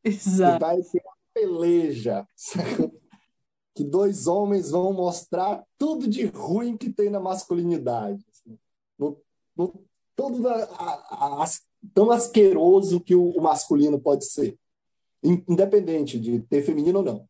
[0.05, 0.57] Exato.
[0.57, 2.29] E vai ter uma peleja.
[3.75, 8.25] Que dois homens vão mostrar tudo de ruim que tem na masculinidade.
[8.31, 8.59] Assim.
[8.99, 9.21] No,
[9.57, 9.85] no,
[10.15, 11.47] todo a, a, a,
[11.93, 14.57] tão asqueroso que o, o, masculino pode ser,
[15.23, 17.29] independente de ter feminino ou não.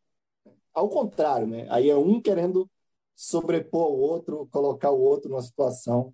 [0.73, 1.65] Ao contrário, né?
[1.69, 2.69] Aí é um querendo
[3.15, 6.13] sobrepor o outro, colocar o outro numa situação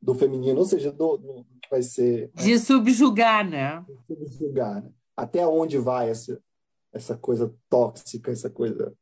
[0.00, 3.84] do feminino, ou seja, do, do vai ser de subjugar, né?
[4.06, 4.82] Subjugar.
[4.82, 4.90] Né?
[5.14, 6.40] Até onde vai essa
[6.92, 8.92] essa coisa tóxica, essa coisa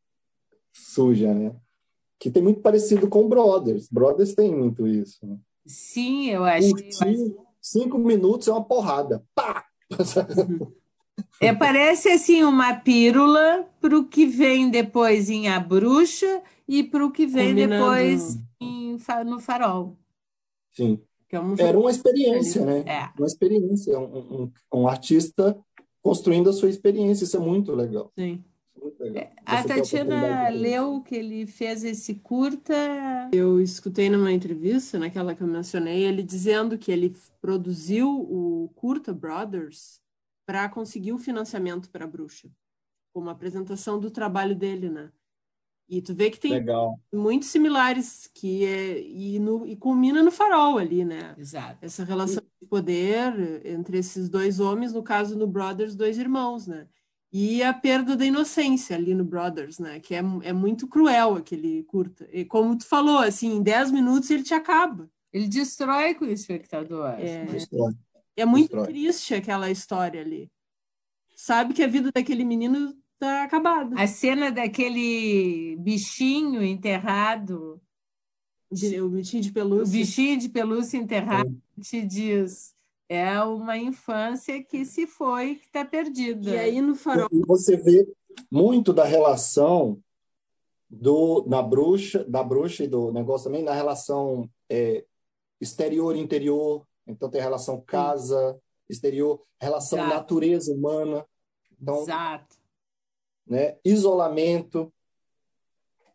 [0.79, 1.55] suja, né?
[2.19, 3.89] Que tem muito parecido com Brothers.
[3.89, 5.25] Brothers tem muito isso.
[5.27, 5.39] Né?
[5.67, 6.71] Sim, eu acho.
[6.71, 9.25] Curtir, cinco minutos é uma porrada.
[9.35, 9.65] Pá!
[11.41, 17.05] É, parece assim uma pílula para o que vem depois em A Bruxa e para
[17.05, 17.85] o que vem Combinando.
[17.85, 19.97] depois em, no Farol.
[20.73, 21.01] Sim.
[21.31, 22.85] É um Era uma experiência, né?
[22.87, 23.11] É.
[23.19, 23.99] Uma experiência.
[23.99, 25.59] Um, um, um artista
[26.01, 27.25] construindo a sua experiência.
[27.25, 28.11] Isso é muito legal.
[28.19, 28.43] Sim.
[29.45, 32.75] A Tatiana leu que ele fez esse curta.
[33.33, 39.13] Eu escutei numa entrevista, naquela que eu mencionei, ele dizendo que ele produziu o curta
[39.13, 40.01] Brothers
[40.47, 42.49] para conseguir o financiamento para a bruxa,
[43.13, 45.11] como apresentação do trabalho dele, né?
[45.89, 47.01] E tu vê que tem Legal.
[47.13, 51.35] muito similares que é, e, no, e culmina no farol ali, né?
[51.39, 51.79] Exato.
[51.81, 56.87] Essa relação de poder entre esses dois homens, no caso no Brothers, dois irmãos, né?
[57.33, 60.01] E a perda da inocência ali no Brothers, né?
[60.01, 62.27] Que é, é muito cruel aquele curta.
[62.33, 65.11] E como tu falou, assim, em 10 minutos ele te acaba.
[65.33, 67.11] Ele destrói com o espectador.
[67.19, 67.47] É,
[68.37, 68.87] é muito destrói.
[68.87, 70.51] triste aquela história ali.
[71.37, 74.01] Sabe que a vida daquele menino tá acabada.
[74.01, 77.81] A cena daquele bichinho enterrado.
[78.71, 79.85] O bichinho de pelúcia.
[79.85, 81.81] O bichinho de pelúcia enterrado é.
[81.83, 82.75] te diz
[83.09, 86.51] é uma infância que se foi, que está perdida.
[86.51, 87.29] E aí no farol.
[87.33, 88.07] E você vê
[88.51, 90.01] muito da relação
[90.91, 95.05] do na bruxa, da bruxa e do negócio também na relação é,
[95.61, 96.87] exterior interior.
[97.07, 98.61] Então tem a relação casa Sim.
[98.91, 100.15] exterior, relação Exato.
[100.15, 101.27] natureza humana.
[101.81, 102.57] Então, Exato.
[103.47, 104.93] Né, isolamento,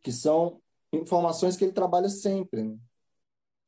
[0.04, 2.62] que são informações que ele trabalha sempre.
[2.62, 2.78] Né?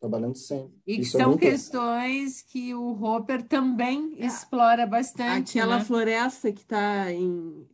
[0.06, 0.74] Trabalhando sempre.
[0.86, 4.26] E que Isso é são é questões que o Hopper também é.
[4.26, 5.58] explora bastante.
[5.58, 5.84] Aquela né?
[5.84, 7.68] floresta que está em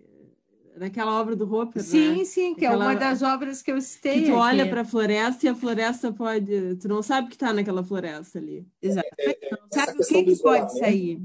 [0.77, 2.25] naquela obra do Hopper, sim, né?
[2.25, 2.85] Sim, que Aquela...
[2.85, 4.21] é uma das obras que eu citei.
[4.21, 4.39] Que tu aqui.
[4.39, 6.77] olha para a floresta e a floresta pode.
[6.77, 8.65] Tu não sabe o que está naquela floresta ali.
[8.81, 9.07] Exato.
[9.19, 11.21] É, é, não sabe o que, que pode sair.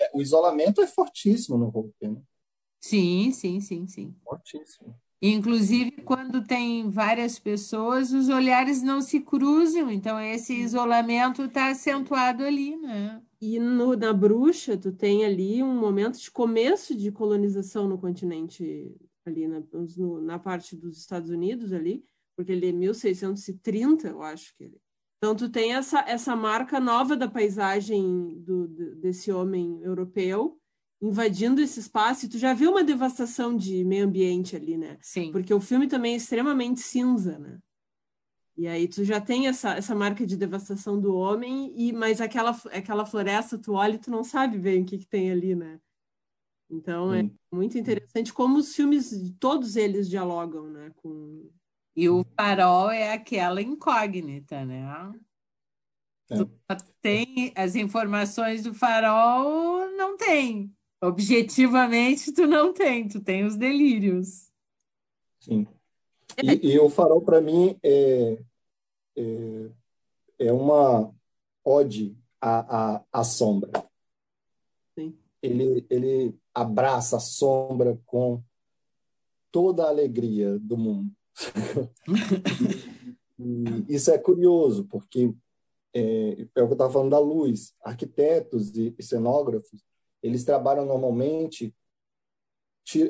[0.00, 2.20] É, o isolamento é fortíssimo no Hopper, né?
[2.80, 4.14] Sim, sim, sim, sim.
[4.24, 4.94] Fortíssimo.
[5.20, 12.44] Inclusive, quando tem várias pessoas, os olhares não se cruzam, então esse isolamento está acentuado
[12.44, 13.22] ali, né?
[13.40, 18.94] E no, na Bruxa, tu tem ali um momento de começo de colonização no continente,
[19.24, 19.62] ali na,
[19.96, 22.04] no, na parte dos Estados Unidos, ali,
[22.36, 24.78] porque ele é 1630, eu acho que ele.
[25.16, 30.60] Então, tu tem essa, essa marca nova da paisagem do, do desse homem europeu,
[31.00, 34.96] invadindo esse espaço e tu já viu uma devastação de meio ambiente ali, né?
[35.00, 35.30] Sim.
[35.30, 37.58] Porque o filme também é extremamente cinza, né?
[38.56, 42.58] E aí tu já tem essa, essa marca de devastação do homem, e mas aquela,
[42.72, 45.78] aquela floresta, tu olha e tu não sabe bem o que, que tem ali, né?
[46.70, 50.90] Então é muito interessante como os filmes, todos eles dialogam, né?
[50.96, 51.50] Com...
[51.94, 54.82] E o farol é aquela incógnita, né?
[56.30, 56.36] É.
[56.36, 56.50] Tu
[57.00, 60.75] tem as informações do farol, não tem.
[61.06, 64.50] Objetivamente, tu não tem, tu tem os delírios.
[65.38, 65.66] Sim.
[66.42, 68.42] E, e o farol, para mim, é,
[69.16, 69.70] é,
[70.40, 71.14] é, uma
[71.64, 73.70] ode à, à, à sombra.
[74.98, 75.16] Sim.
[75.40, 78.42] Ele, ele abraça a sombra com
[79.52, 81.12] toda a alegria do mundo.
[83.38, 85.32] e, isso é curioso, porque
[85.94, 87.72] é, é o que eu estava falando da luz.
[87.80, 89.86] Arquitetos e cenógrafos,
[90.22, 91.74] eles trabalham normalmente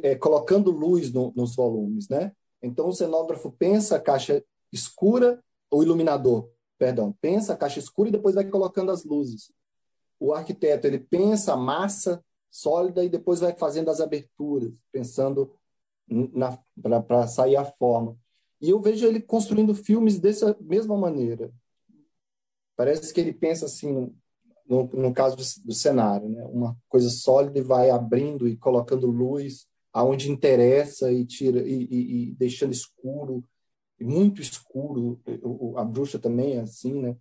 [0.02, 2.32] é, colocando luz no, nos volumes, né?
[2.62, 4.42] Então, o cenógrafo pensa a caixa
[4.72, 9.52] escura, o iluminador, perdão, pensa a caixa escura e depois vai colocando as luzes.
[10.18, 15.52] O arquiteto, ele pensa a massa sólida e depois vai fazendo as aberturas, pensando
[17.06, 18.16] para sair a forma.
[18.60, 21.52] E eu vejo ele construindo filmes dessa mesma maneira.
[22.74, 24.14] Parece que ele pensa assim,
[24.68, 26.44] no, no caso do, do cenário, né?
[26.44, 32.22] uma coisa sólida e vai abrindo e colocando luz aonde interessa e tira e, e,
[32.30, 33.42] e deixando escuro,
[33.98, 35.18] muito escuro.
[35.76, 37.16] A bruxa também é assim, né?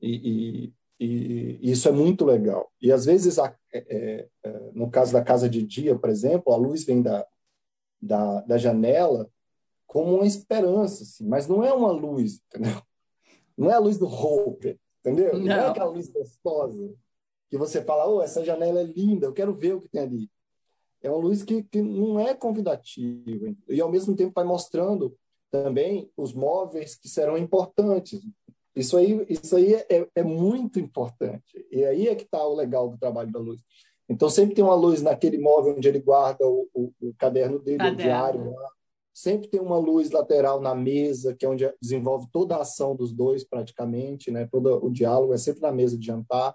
[0.00, 2.70] E, e, isso é muito legal.
[2.82, 6.56] E às vezes, a, é, é, no caso da casa de dia, por exemplo, a
[6.56, 7.26] luz vem da,
[8.00, 9.30] da, da janela
[9.86, 12.82] como uma esperança, assim, mas não é uma luz, entendeu?
[13.56, 14.78] Não é a luz do Hope,
[15.10, 15.34] entendeu?
[15.34, 16.94] Não, não é aquela luz gostosa
[17.50, 20.30] que você fala, oh, essa janela é linda, eu quero ver o que tem ali.
[21.02, 25.16] É uma luz que, que não é convidativa e ao mesmo tempo vai mostrando
[25.50, 28.20] também os móveis que serão importantes.
[28.74, 31.66] Isso aí, isso aí é, é muito importante.
[31.70, 33.62] E aí é que está o legal do trabalho da luz.
[34.08, 37.78] Então, sempre tem uma luz naquele móvel onde ele guarda o, o, o caderno dele,
[37.78, 38.00] caderno.
[38.00, 38.54] o diário.
[39.18, 43.12] Sempre tem uma luz lateral na mesa, que é onde desenvolve toda a ação dos
[43.12, 44.30] dois, praticamente.
[44.30, 44.46] Né?
[44.46, 46.54] Todo o diálogo é sempre na mesa de jantar,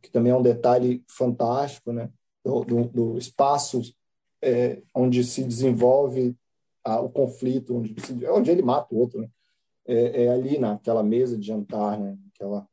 [0.00, 2.10] que também é um detalhe fantástico, né?
[2.44, 3.82] do, do, do espaço
[4.42, 6.36] é, onde se desenvolve
[6.84, 7.94] a, o conflito, onde,
[8.28, 9.20] onde ele mata o outro.
[9.20, 9.28] Né?
[9.88, 12.18] é, é ali naquela mesa de jantar, né?
[12.34, 12.68] Aquela,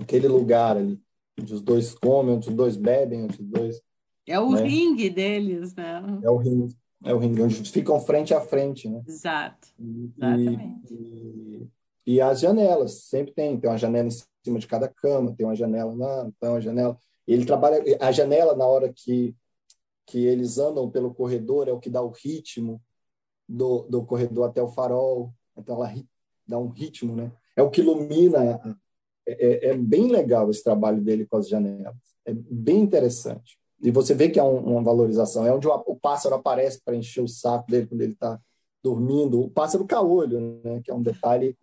[0.00, 1.00] aquele lugar ali,
[1.40, 3.82] onde os dois comem, onde os dois bebem, onde os dois.
[4.26, 4.62] É o né?
[4.62, 6.02] ringue deles, né?
[6.22, 9.02] É o ringue, é o ringue onde ficam frente a frente, né?
[9.06, 9.68] Exato.
[9.78, 10.94] E, Exatamente.
[10.94, 11.68] E,
[12.06, 15.56] e, as janelas, sempre tem, tem uma janela em cima de cada cama, tem uma
[15.56, 16.98] janela lá, tem uma janela.
[17.26, 19.34] Ele trabalha a janela na hora que
[20.06, 22.80] que eles andam pelo corredor é o que dá o ritmo
[23.48, 25.32] do, do corredor até o farol.
[25.56, 25.92] Então ela
[26.46, 27.32] dá um ritmo, né?
[27.56, 28.60] É o que ilumina.
[29.26, 31.96] É, é, é bem legal esse trabalho dele com as janelas.
[32.24, 33.58] É bem interessante.
[33.84, 35.46] E você vê que há um, uma valorização.
[35.46, 38.40] É onde o, o pássaro aparece para encher o saco dele quando ele está
[38.82, 39.42] dormindo.
[39.42, 40.80] O pássaro caolho, né?
[40.82, 41.54] Que é um detalhe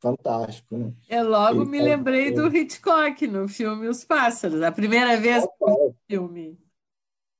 [0.00, 0.76] fantástico.
[0.76, 0.92] Né?
[1.10, 4.62] Eu logo ele me lembrei do Hitchcock no filme Os Pássaros.
[4.62, 6.58] A primeira vez que vi filme.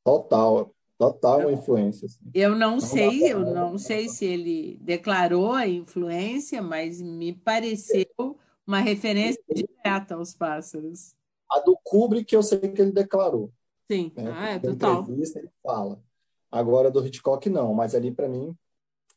[0.02, 0.74] Total.
[0.98, 2.06] Total uma influência.
[2.06, 2.18] Assim.
[2.34, 8.38] Eu não, não sei, eu não sei se ele declarou a influência, mas me pareceu
[8.66, 11.14] uma referência direta aos pássaros.
[11.48, 13.52] A do Kubrick eu sei que ele declarou.
[13.90, 14.32] Sim, né?
[14.34, 15.02] ah, é total.
[15.02, 16.02] Entrevista ele fala.
[16.50, 18.56] Agora do Hitchcock não, mas ali para mim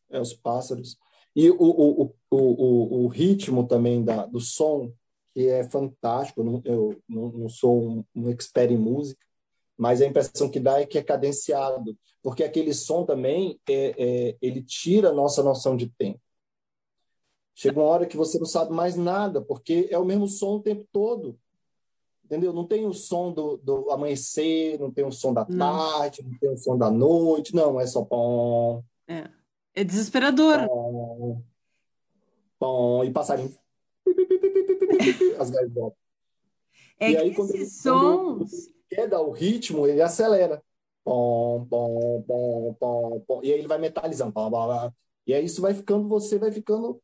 [0.09, 0.97] é os pássaros.
[1.36, 4.91] E o, o, o, o, ritmo também da, do som,
[5.34, 6.41] que é fantástico.
[6.41, 9.24] Eu não, eu não sou um, um expert em música,
[9.78, 14.38] mas a impressão que dá é que é cadenciado, porque aquele som também é, é,
[14.41, 16.20] ele tira a nossa noção de tempo.
[17.53, 20.61] Chega uma hora que você não sabe mais nada, porque é o mesmo som o
[20.61, 21.39] tempo todo.
[22.28, 22.51] Entendeu?
[22.51, 26.38] Não tem o som do, do amanhecer, não tem o som da tarde, não, não
[26.38, 28.84] tem o som da noite, não, é só pom.
[29.07, 29.30] É,
[29.73, 30.67] é desesperador.
[30.67, 31.41] Pom,
[32.59, 33.55] pom, e passarinho.
[35.39, 35.97] As gaivotas.
[36.99, 38.49] É e aí, que esses sons.
[38.49, 40.61] Quando quer dar o ritmo, ele acelera.
[41.05, 44.34] Pom, pom, pom, pom, pom, e aí ele vai metalizando.
[44.34, 44.91] Pom, pom, pom.
[45.25, 47.01] E aí isso vai ficando, você vai ficando.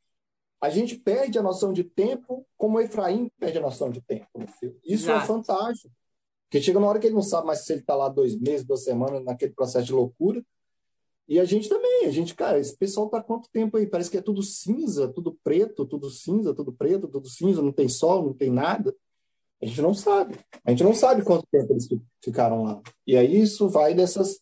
[0.63, 4.29] A gente perde a noção de tempo, como o Efraim perde a noção de tempo.
[4.81, 5.23] Isso é Exato.
[5.23, 5.93] é fantástico.
[6.45, 8.65] Porque chega uma hora que ele não sabe mais se ele está lá dois meses,
[8.65, 10.41] duas semanas, naquele processo de loucura.
[11.27, 13.85] E a gente também, a gente, cara, esse pessoal tá quanto tempo aí?
[13.85, 17.89] Parece que é tudo cinza, tudo preto, tudo cinza, tudo preto, tudo cinza, não tem
[17.89, 18.95] sol, não tem nada.
[19.61, 20.39] A gente não sabe.
[20.63, 21.89] A gente não sabe quanto tempo eles
[22.23, 22.81] ficaram lá.
[23.05, 24.39] E aí isso vai dessas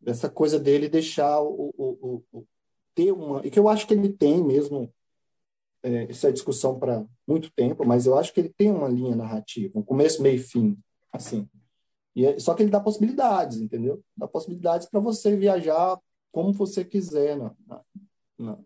[0.00, 2.46] dessa coisa dele deixar o, o, o,
[2.94, 4.90] ter uma e que eu acho que ele tem mesmo
[5.84, 9.78] é, essa discussão para muito tempo, mas eu acho que ele tem uma linha narrativa,
[9.78, 10.78] um começo, meio e fim,
[11.12, 11.46] assim.
[12.16, 14.02] E é, só que ele dá possibilidades, entendeu?
[14.16, 15.98] Dá possibilidades para você viajar
[16.32, 17.54] como você quiser na,
[18.38, 18.58] na,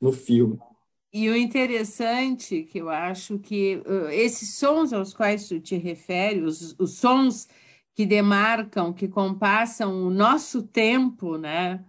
[0.00, 0.58] no filme.
[1.12, 6.40] E o interessante que eu acho que uh, esses sons aos quais tu te refere,
[6.42, 7.48] os, os sons
[7.94, 11.84] que demarcam, que compassam o nosso tempo, né?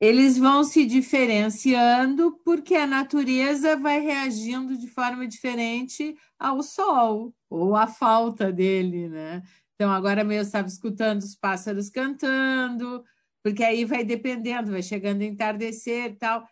[0.00, 7.76] Eles vão se diferenciando porque a natureza vai reagindo de forma diferente ao sol ou
[7.76, 9.42] à falta dele, né?
[9.74, 13.04] Então agora mesmo estava escutando os pássaros cantando,
[13.42, 16.46] porque aí vai dependendo, vai chegando a entardecer e tal.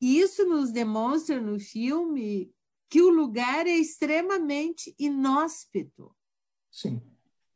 [0.00, 2.52] E isso nos demonstra no filme
[2.88, 6.14] que o lugar é extremamente inóspito.
[6.70, 7.00] Sim.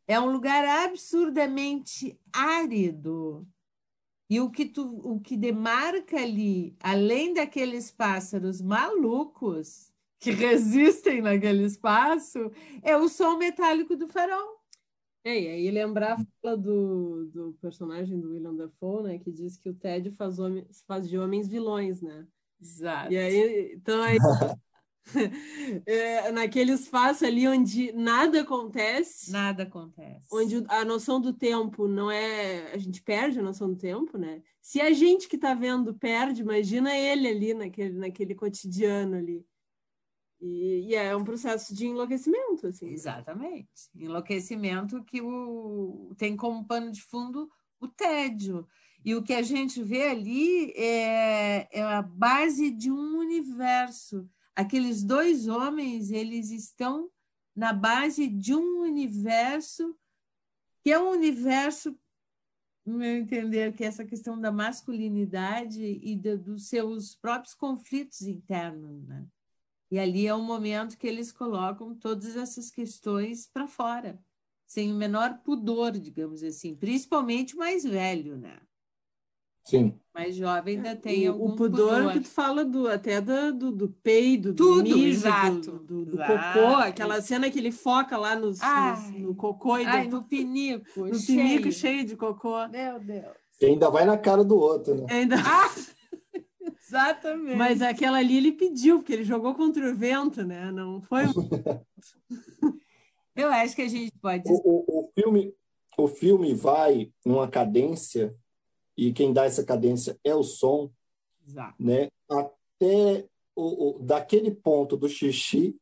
[0.07, 3.47] É um lugar absurdamente árido.
[4.29, 11.65] E o que, tu, o que demarca ali, além daqueles pássaros malucos que resistem naquele
[11.65, 12.51] espaço,
[12.83, 14.55] é o som metálico do farol.
[15.27, 19.57] É, e aí lembrar a fala do, do personagem do William Dafoe, né, que diz
[19.57, 22.27] que o Ted faz, homens, faz de homens vilões, né?
[22.61, 23.13] Exato.
[23.13, 24.19] E aí, então aí,
[25.87, 29.31] é, naquele espaço ali onde nada acontece.
[29.31, 30.27] Nada acontece.
[30.33, 32.73] Onde a noção do tempo não é.
[32.73, 34.43] A gente perde a noção do tempo, né?
[34.61, 39.45] Se a gente que está vendo perde, imagina ele ali naquele, naquele cotidiano ali.
[40.41, 42.89] E, e, é um processo de enlouquecimento, assim.
[42.89, 43.69] Exatamente.
[43.95, 47.51] Enlouquecimento que o, tem como pano de fundo
[47.81, 48.67] o tédio.
[49.05, 54.29] E o que a gente vê ali é, é a base de um universo.
[54.57, 57.11] Aqueles dois homens, eles estão
[57.55, 59.97] na base de um universo
[60.85, 61.99] que é um universo,
[62.85, 68.21] no meu entender, que é essa questão da masculinidade e de, dos seus próprios conflitos
[68.21, 69.27] internos, né?
[69.91, 74.23] E ali é o momento que eles colocam todas essas questões para fora,
[74.67, 78.61] sem o menor pudor, digamos assim, principalmente o mais velho, né?
[79.65, 79.99] Sim.
[80.15, 82.13] Mais jovem ainda tem o, algum o pudor, pudor.
[82.13, 86.05] que tu fala do até do, do, do peido, do Tudo, mijo, exato, do, do,
[86.05, 86.59] do exato.
[86.59, 90.29] cocô, aquela cena que ele foca lá nos, nos- no cocô e Ai, depois- no
[90.29, 91.39] pinico, no cheio.
[91.49, 92.69] pinico cheio de cocô.
[92.69, 93.25] Meu Deus.
[93.61, 95.07] E ainda vai na cara do outro, né?
[95.11, 95.37] Ainda...
[96.87, 97.57] Exatamente.
[97.57, 100.71] Mas aquela ali ele pediu, porque ele jogou contra o vento, né?
[100.71, 101.25] Não foi.
[103.35, 105.53] Eu acho que a gente pode O, o, o filme,
[105.99, 108.35] o filme vai numa cadência,
[108.97, 110.91] e quem dá essa cadência é o som,
[111.47, 111.75] Exato.
[111.79, 112.09] né?
[112.29, 113.27] Até
[113.57, 115.77] o, o, daquele ponto do xixi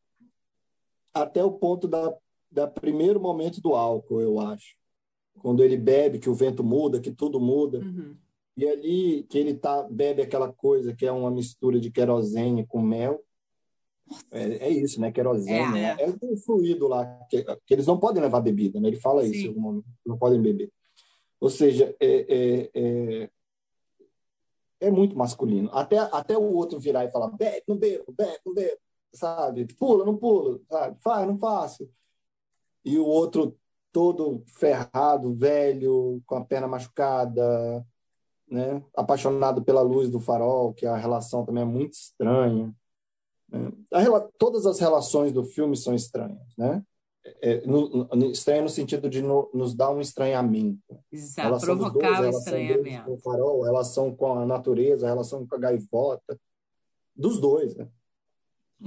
[1.14, 2.14] até o ponto da,
[2.50, 4.76] da primeiro momento do álcool, eu acho.
[5.38, 7.78] Quando ele bebe, que o vento muda, que tudo muda.
[7.78, 8.16] Uhum.
[8.56, 12.80] E ali que ele tá, bebe aquela coisa que é uma mistura de querosene com
[12.80, 13.22] mel.
[14.30, 15.10] É, é isso, né?
[15.10, 15.58] Querosene.
[15.58, 15.96] É, né?
[15.98, 18.88] É, um fluido lá, que, que eles não podem levar bebida, né?
[18.88, 19.44] Ele fala isso Sim.
[19.44, 19.86] em algum momento.
[20.04, 20.70] Não podem beber.
[21.43, 23.30] Ou seja, é, é, é,
[24.78, 25.68] é muito masculino.
[25.72, 28.78] Até, até o outro virar e falar, bebe, não bebo, bebe, não bebo,
[29.12, 29.66] sabe?
[29.74, 30.97] Pula, não pula, sabe?
[31.01, 31.90] Faz, não faço.
[32.84, 33.59] E o outro
[33.90, 37.84] todo ferrado, velho, com a perna machucada,
[38.49, 38.80] né?
[38.95, 42.72] apaixonado pela luz do farol, que a relação também é muito estranha.
[43.49, 43.72] né?
[43.93, 46.84] A todas as relações do filme são estranhas, né?
[47.40, 50.98] É, no, no, estranha no sentido de no- nos dar um estranhamento.
[51.10, 51.50] Exato.
[51.54, 53.04] dos Provocar dois, o estranhamento.
[53.04, 56.38] com o farol, a relação com a natureza, relação com a gaivota,
[57.14, 57.88] dos dois, né?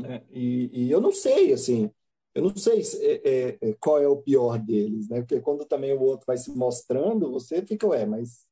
[0.04, 1.90] É, E, e eu não sei, assim,
[2.34, 5.22] eu não sei se- é, é, é, qual é o pior deles, né?
[5.22, 8.46] Porque quando também o outro vai se mostrando, você fica, ué, mas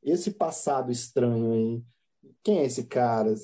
[0.00, 1.82] esse passado estranho aí,
[2.44, 3.34] quem é esse cara?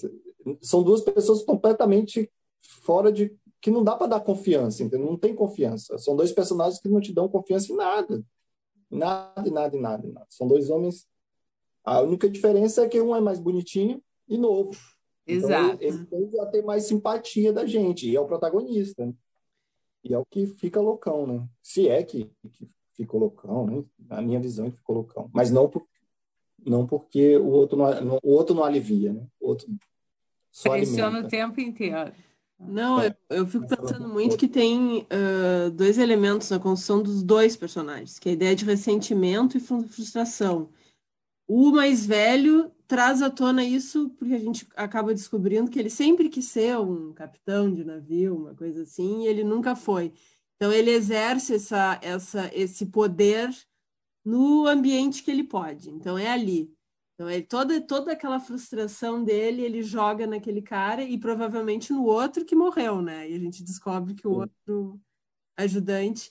[0.61, 2.31] São duas pessoas completamente
[2.83, 3.37] fora de.
[3.67, 5.05] Que não dá para dar confiança, entendeu?
[5.11, 5.99] Não tem confiança.
[5.99, 8.25] São dois personagens que não te dão confiança em nada.
[8.89, 10.27] Nada, nada, nada, nada.
[10.31, 11.05] São dois homens.
[11.85, 14.71] A única diferença é que um é mais bonitinho e novo.
[15.27, 15.83] Então, Exato.
[15.83, 19.05] ele, ele tende a ter mais simpatia da gente, e é o protagonista.
[19.05, 19.13] né?
[20.05, 21.45] E é o que fica loucão, né?
[21.61, 23.85] Se é que, que ficou loucão, né?
[23.99, 25.29] Na minha visão, ele ficou loucão.
[25.35, 25.85] Mas não, por,
[26.65, 29.27] não porque o outro não, o outro não alivia, né?
[29.41, 29.67] O outro
[30.53, 31.29] só Pressiona o alimenta.
[31.29, 32.13] tempo inteiro.
[32.59, 37.57] Não, eu, eu fico pensando muito que tem ah, dois elementos na construção dos dois
[37.57, 40.71] personagens, que é a ideia de ressentimento e fru- frustração.
[41.47, 46.29] O mais velho traz à tona isso porque a gente acaba descobrindo que ele sempre
[46.29, 50.13] quis ser um capitão de navio, uma coisa assim, e ele nunca foi.
[50.57, 53.55] Então ele exerce essa, essa, esse poder
[54.25, 55.91] no ambiente que ele pode.
[55.91, 56.76] Então é ali.
[57.17, 62.45] Então é toda toda aquela frustração dele ele joga naquele cara e provavelmente no outro
[62.45, 63.29] que morreu, né?
[63.31, 65.01] E a gente descobre que o outro
[65.57, 66.31] ajudante.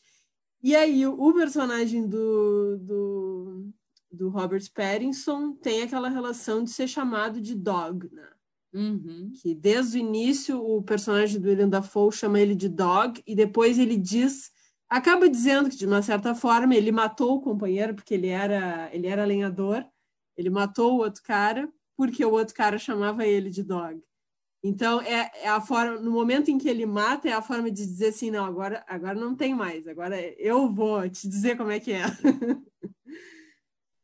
[0.61, 3.73] E aí o, o personagem do, do
[4.11, 8.29] do Robert Pattinson tem aquela relação de ser chamado de Dog, né?
[8.73, 9.31] Uhum.
[9.41, 13.79] Que desde o início o personagem do William Dafoe chama ele de Dog e depois
[13.79, 14.51] ele diz,
[14.89, 19.07] acaba dizendo que de uma certa forma ele matou o companheiro porque ele era ele
[19.07, 19.85] era lenhador,
[20.37, 24.01] ele matou o outro cara porque o outro cara chamava ele de Dog.
[24.63, 27.85] Então é, é, a forma, no momento em que ele mata é a forma de
[27.85, 31.79] dizer assim, não, agora agora não tem mais, agora eu vou te dizer como é
[31.79, 32.03] que é.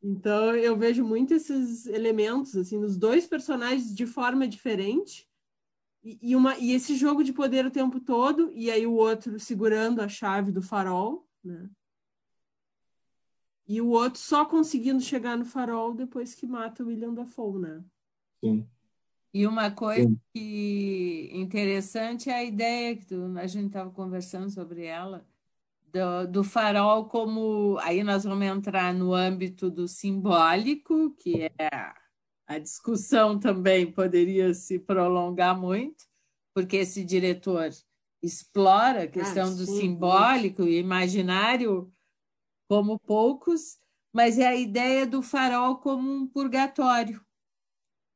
[0.04, 5.28] Então eu vejo muito esses elementos assim nos dois personagens de forma diferente
[6.02, 9.38] e, e, uma e esse jogo de poder o tempo todo e aí o outro
[9.38, 11.70] segurando a chave do farol, né?
[13.72, 17.82] E o outro só conseguindo chegar no farol depois que mata o William Dafoe, né?
[18.44, 18.68] Sim.
[19.32, 20.20] E uma coisa Sim.
[20.30, 25.26] que interessante é a ideia que tu, a gente estava conversando sobre ela
[25.90, 31.94] do, do farol como aí nós vamos entrar no âmbito do simbólico, que é
[32.46, 36.04] a discussão também poderia se prolongar muito,
[36.52, 37.70] porque esse diretor
[38.22, 41.90] explora a questão ah, do simbólico e imaginário
[42.72, 43.78] como poucos,
[44.10, 47.22] mas é a ideia do farol como um purgatório.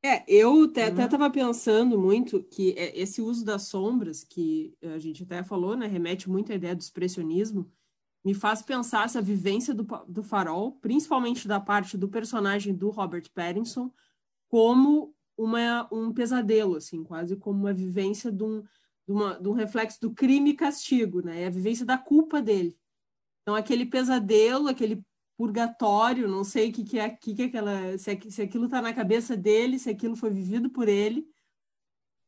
[0.03, 1.31] É, eu até estava uhum.
[1.31, 6.27] pensando muito que é, esse uso das sombras, que a gente até falou, né, remete
[6.27, 7.71] muito à ideia do expressionismo,
[8.25, 13.29] me faz pensar essa vivência do, do farol, principalmente da parte do personagem do Robert
[13.35, 13.93] Pattinson,
[14.49, 19.53] como uma, um pesadelo, assim, quase como uma vivência de um, de, uma, de um
[19.53, 21.43] reflexo do crime e castigo, né?
[21.43, 22.75] É a vivência da culpa dele.
[23.47, 25.01] Então, aquele pesadelo, aquele
[25.37, 28.65] purgatório, não sei o que, que é, que, que é aquela, se, é, se aquilo
[28.65, 31.25] está na cabeça dele, se aquilo foi vivido por ele.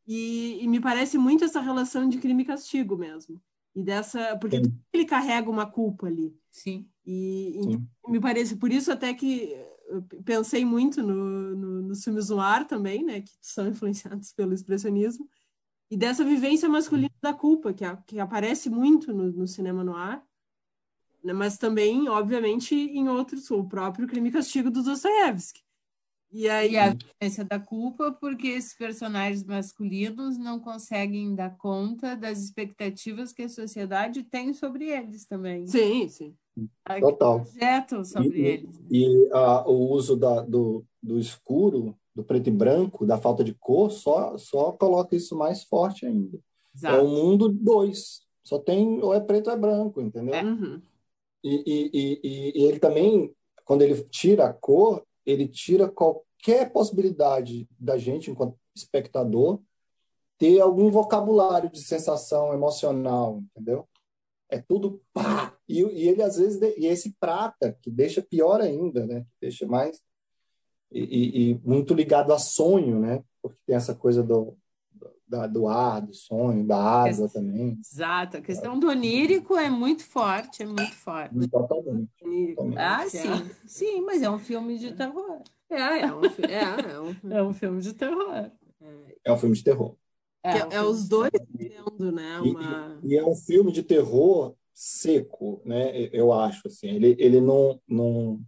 [0.08, 3.42] E, e, me parece muito essa relação de crime e castigo mesmo.
[3.76, 4.38] E dessa.
[4.38, 4.80] Porque Sim.
[4.94, 6.34] ele carrega uma culpa ali.
[6.50, 6.88] Sim.
[7.06, 7.88] E, Sim.
[8.08, 9.54] me parece, por isso até que
[10.24, 13.20] pensei muito no, no, nos filmes no ar também, né?
[13.20, 15.28] Que são influenciados pelo expressionismo.
[15.92, 19.94] E dessa vivência masculina da culpa, que, a, que aparece muito no, no cinema no
[19.98, 20.29] ar?
[21.24, 25.62] Mas também, obviamente, em outros, o próprio Crime e Castigo do Dostoiévski.
[26.32, 32.16] E aí e a vivência da culpa porque esses personagens masculinos não conseguem dar conta
[32.16, 35.66] das expectativas que a sociedade tem sobre eles também.
[35.66, 36.36] Sim, sim.
[37.00, 37.42] Total.
[37.42, 38.80] Projetam sobre e, eles.
[38.92, 43.56] E a, o uso da, do, do escuro, do preto e branco, da falta de
[43.56, 46.40] cor, só, só coloca isso mais forte ainda.
[46.76, 46.96] Exato.
[46.96, 48.22] É o mundo dois.
[48.44, 50.36] Só tem ou é preto ou é branco, entendeu?
[50.36, 50.44] É.
[50.44, 50.80] Uhum.
[51.44, 53.34] E, e, e, e, ele também,
[53.66, 59.62] quando ele tira a cor, ele tira qualquer possibilidade da gente, enquanto espectador,
[60.38, 63.88] ter algum vocabulário de sensação emocional, entendeu?
[64.50, 65.56] É tudo pá!
[65.68, 69.26] E, ele, às vezes, e esse prata, que deixa pior ainda, né?
[69.40, 70.02] Deixa mais.
[70.92, 73.24] E, muito ligado a sonho, né?
[73.42, 74.58] Porque tem essa coisa do,
[75.30, 77.80] da, do ar, do sonho, da água também.
[77.80, 81.48] Exato, a questão do onírico é muito forte, é muito forte.
[81.48, 82.10] Totalmente.
[82.76, 85.42] Ah, sim, sim, mas é um filme de terror.
[85.70, 88.52] É, é um, é, é um, é um filme de terror.
[89.24, 89.96] É um filme de terror.
[90.44, 92.40] É, é, é os dois tendo, né?
[92.40, 93.00] Uma...
[93.04, 95.92] E, e, é um filme de terror seco, né?
[96.14, 96.88] Eu acho assim.
[96.88, 98.42] Ele, ele não, não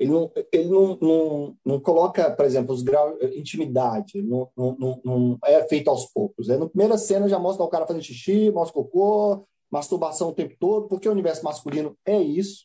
[0.00, 5.38] ele não, ele não, não, não coloca, por exemplo, os graus, intimidade, não, não, não,
[5.44, 6.48] é feito aos poucos.
[6.48, 10.56] É, na primeira cena já mostra o cara fazendo xixi, mostra cocô, masturbação o tempo
[10.58, 12.64] todo, porque o universo masculino é isso,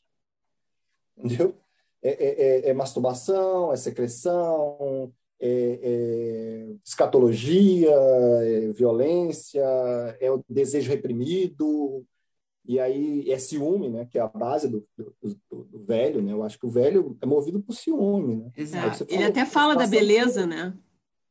[1.17, 1.53] entendeu?
[2.01, 9.61] É, é, é, é masturbação, é secreção, é, é escatologia, é violência,
[10.21, 12.05] é o desejo reprimido,
[12.67, 14.05] e aí é ciúme, né?
[14.05, 16.31] Que é a base do, do, do, velho, né?
[16.31, 18.51] Eu acho que o velho é movido por ciúme, né?
[18.57, 19.05] Exato.
[19.09, 20.73] Ele até fala da beleza, né?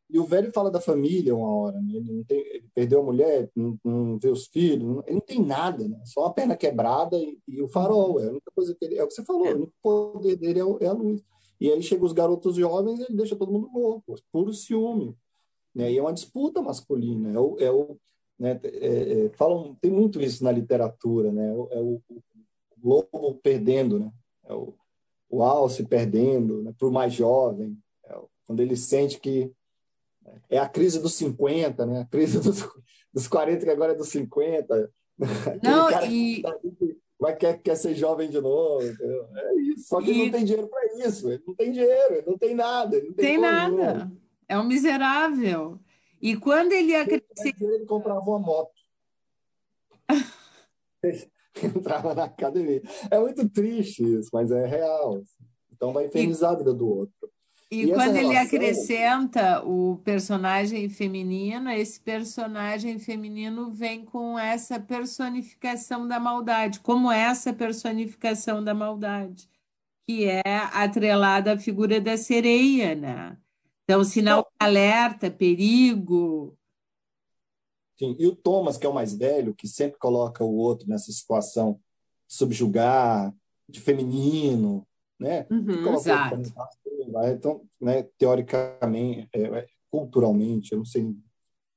[0.09, 1.95] E o velho fala da família uma hora, né?
[1.95, 5.45] Ele, tem, ele perdeu a mulher, não, não, vê os filhos, não, ele não tem
[5.45, 6.01] nada, né?
[6.05, 8.21] Só a perna quebrada e, e, o farol.
[8.21, 8.97] É a única coisa que ele.
[8.97, 9.53] É o que você falou, é.
[9.53, 11.21] o único poder dele é, é, a luz.
[11.61, 15.17] E aí chega os garotos jovens e ele deixa todo mundo louco, puro ciúme.
[15.75, 15.93] Né?
[15.93, 17.33] E é uma disputa masculina.
[17.33, 17.97] É o, é o
[18.39, 18.61] né?
[18.63, 21.49] É, é, falam, tem muito isso na literatura, né?
[21.49, 22.23] É o, o,
[22.83, 24.13] lobo perdendo, né?
[24.45, 24.75] É o,
[25.31, 28.17] o alce perdendo né, para o mais jovem, é,
[28.47, 29.51] quando ele sente que
[30.49, 32.01] é a crise dos 50, né?
[32.01, 32.69] a crise dos,
[33.13, 34.91] dos 40, que agora é dos 50.
[35.63, 36.43] Não, e...
[36.43, 36.59] Tá
[37.19, 38.85] vai quer, quer ser jovem de novo.
[38.85, 39.27] Entendeu?
[39.35, 39.89] É isso.
[39.89, 40.11] Só que e...
[40.11, 41.31] ele não tem dinheiro para isso.
[41.31, 42.97] Ele não tem dinheiro, ele não tem nada.
[42.97, 44.13] Não tem, tem nada.
[44.49, 45.81] É um miserável.
[46.25, 47.55] E quando ele ia crescer.
[47.61, 48.73] Ele comprava uma moto.
[51.63, 52.83] Entrava na academia.
[53.11, 55.23] É muito triste isso, mas é real.
[55.71, 56.55] Então vai infernizar e...
[56.55, 57.31] a vida do outro.
[57.71, 66.09] E, e quando ele acrescenta o personagem feminino, esse personagem feminino vem com essa personificação
[66.09, 69.47] da maldade, como essa personificação da maldade,
[70.09, 73.37] que é atrelada à figura da sereia, né?
[73.85, 76.57] Então, sinal de alerta, perigo.
[77.99, 81.13] Sim, e o Thomas, que é o mais velho, que sempre coloca o outro nessa
[81.13, 81.81] situação
[82.27, 83.33] de subjugar,
[83.69, 84.87] de feminino,
[85.19, 85.47] né?
[85.51, 86.43] Uhum, exato.
[87.27, 91.15] Então, né, teoricamente, é, é, culturalmente, eu não sei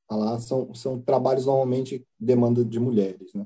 [0.07, 3.45] falar, são, são trabalhos normalmente demanda de mulheres, né?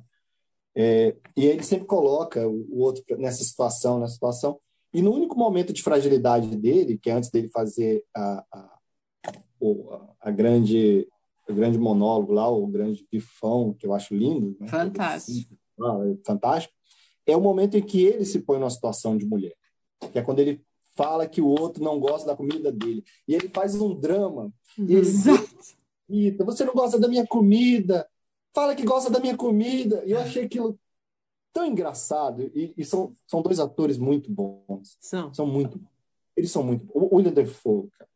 [0.74, 4.60] É, e ele sempre coloca o, o, outro nessa situação, nessa situação.
[4.94, 8.80] E no único momento de fragilidade dele, que é antes dele fazer a, a,
[10.20, 11.08] a, grande
[11.48, 14.56] o grande monólogo lá, o grande bifão, que eu acho lindo.
[14.60, 14.68] Né?
[14.68, 15.56] Fantástico.
[15.82, 16.74] Ah, é fantástico.
[17.26, 19.54] É o momento em que ele se põe numa situação de mulher.
[20.12, 20.64] Que é quando ele
[20.96, 23.04] fala que o outro não gosta da comida dele.
[23.28, 24.52] E ele faz um drama.
[24.78, 25.12] E ele
[26.44, 28.08] você não gosta da minha comida.
[28.54, 30.04] Fala que gosta da minha comida.
[30.06, 30.78] E eu achei aquilo
[31.54, 32.44] tão engraçado.
[32.56, 34.98] E, e são, são dois atores muito bons.
[35.00, 35.34] São.
[35.34, 35.80] São muito
[36.36, 38.10] Eles são muito O William Defoe, cara.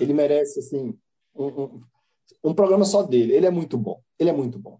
[0.00, 0.98] Ele merece, assim,
[1.34, 1.82] um, um,
[2.44, 3.34] um programa só dele.
[3.34, 4.02] Ele é muito bom.
[4.18, 4.78] Ele é muito bom.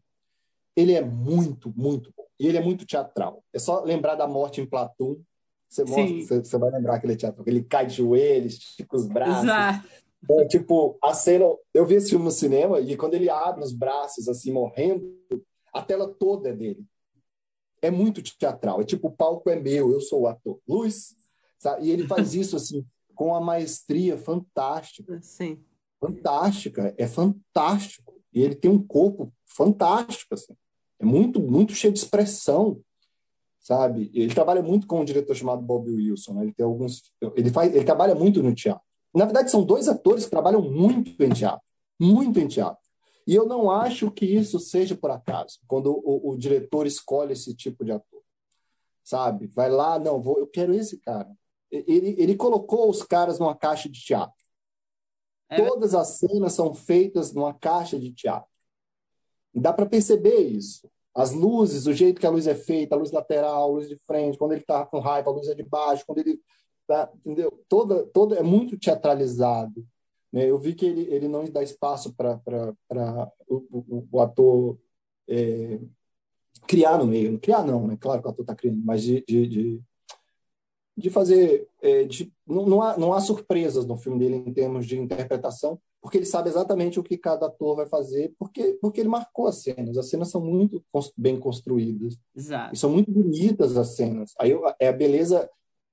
[0.77, 2.27] Ele é muito, muito bom.
[2.39, 3.43] E ele é muito teatral.
[3.53, 5.21] É só lembrar da morte em Platum
[5.73, 9.45] você, mostra, você, você, vai lembrar aquele teatro, ele cai de joelhos, estica os braços.
[9.45, 9.89] Exato.
[10.23, 11.47] Então, tipo, a cena.
[11.73, 15.19] Eu vi esse filme no cinema e quando ele abre os braços, assim, morrendo,
[15.73, 16.85] a tela toda é dele.
[17.83, 18.81] É muito teatral.
[18.81, 20.59] É tipo, o palco é meu, eu sou o ator.
[20.67, 21.15] Luiz,
[21.59, 21.87] sabe?
[21.87, 25.21] E ele faz isso, assim, com uma maestria fantástica.
[25.21, 25.59] Sim.
[26.01, 26.95] Fantástica.
[26.97, 28.21] É fantástico.
[28.33, 30.55] E ele tem um corpo fantástico, assim.
[30.99, 32.81] É muito, muito cheio de expressão
[33.63, 34.11] sabe?
[34.13, 36.43] Ele trabalha muito com um diretor chamado Bob Wilson, né?
[36.43, 38.83] Ele tem alguns, ele faz, ele trabalha muito no teatro.
[39.15, 41.63] Na verdade, são dois atores que trabalham muito em teatro,
[41.99, 42.82] muito em teatro.
[43.27, 47.55] E eu não acho que isso seja por acaso, quando o, o diretor escolhe esse
[47.55, 48.23] tipo de ator,
[49.05, 49.47] sabe?
[49.47, 51.31] Vai lá, não, vou, eu quero esse cara.
[51.71, 54.35] Ele, ele colocou os caras numa caixa de teatro.
[55.49, 55.65] É.
[55.65, 58.51] Todas as cenas são feitas numa caixa de teatro.
[59.55, 60.91] E dá para perceber isso.
[61.15, 63.97] As luzes, o jeito que a luz é feita, a luz lateral, a luz de
[64.07, 66.41] frente, quando ele está com raiva, a luz é de baixo, quando ele
[66.87, 67.63] tá, entendeu?
[67.69, 69.87] Toda, toda é muito teatralizado.
[70.33, 70.49] Né?
[70.49, 72.41] Eu vi que ele, ele não dá espaço para
[73.47, 74.79] o, o, o, ator
[75.29, 75.79] é,
[76.67, 77.39] criar no meio.
[77.39, 77.97] Criar não, né?
[78.01, 79.81] Claro que o ator está criando, mas de, de, de,
[80.97, 81.69] de fazer...
[81.83, 85.79] É, de, não, não, há, não há surpresas no filme dele em termos de interpretação,
[86.03, 89.63] porque ele sabe exatamente o que cada ator vai fazer, porque, porque ele marcou as
[89.63, 89.97] cenas.
[89.97, 90.85] As cenas são muito
[91.17, 92.19] bem construídas.
[92.35, 92.75] Exato.
[92.75, 94.35] E são muito bonitas as cenas.
[94.41, 95.49] Aí é a beleza.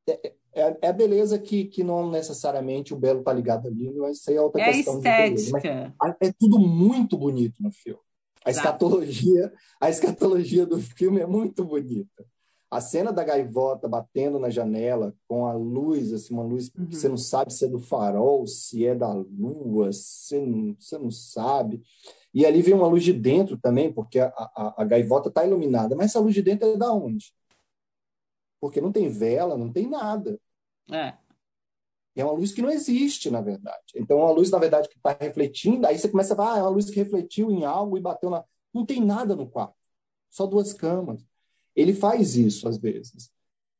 [0.07, 4.17] É, é, é, a beleza que, que não necessariamente o belo tá ligado ali, mas
[4.17, 4.97] isso aí é outra é questão.
[4.97, 5.93] Estética.
[5.99, 7.99] Mas é tudo muito bonito no filme.
[8.43, 12.25] A escatologia, a escatologia do filme é muito bonita.
[12.71, 16.85] A cena da gaivota batendo na janela com a luz, assim, uma luz uhum.
[16.85, 20.97] que você não sabe se é do farol, se é da lua, você não, você
[20.97, 21.81] não sabe.
[22.31, 25.95] E ali vem uma luz de dentro também, porque a, a, a gaivota está iluminada.
[25.95, 27.33] Mas essa luz de dentro é da onde?
[28.59, 30.39] Porque não tem vela, não tem nada.
[30.91, 31.13] É.
[32.15, 33.93] É uma luz que não existe, na verdade.
[33.95, 35.87] Então, é uma luz, na verdade, que está refletindo.
[35.87, 38.29] Aí você começa a falar, ah, é uma luz que refletiu em algo e bateu
[38.29, 38.43] na.
[38.73, 39.75] Não tem nada no quarto.
[40.29, 41.25] Só duas camas.
[41.75, 43.31] Ele faz isso às vezes.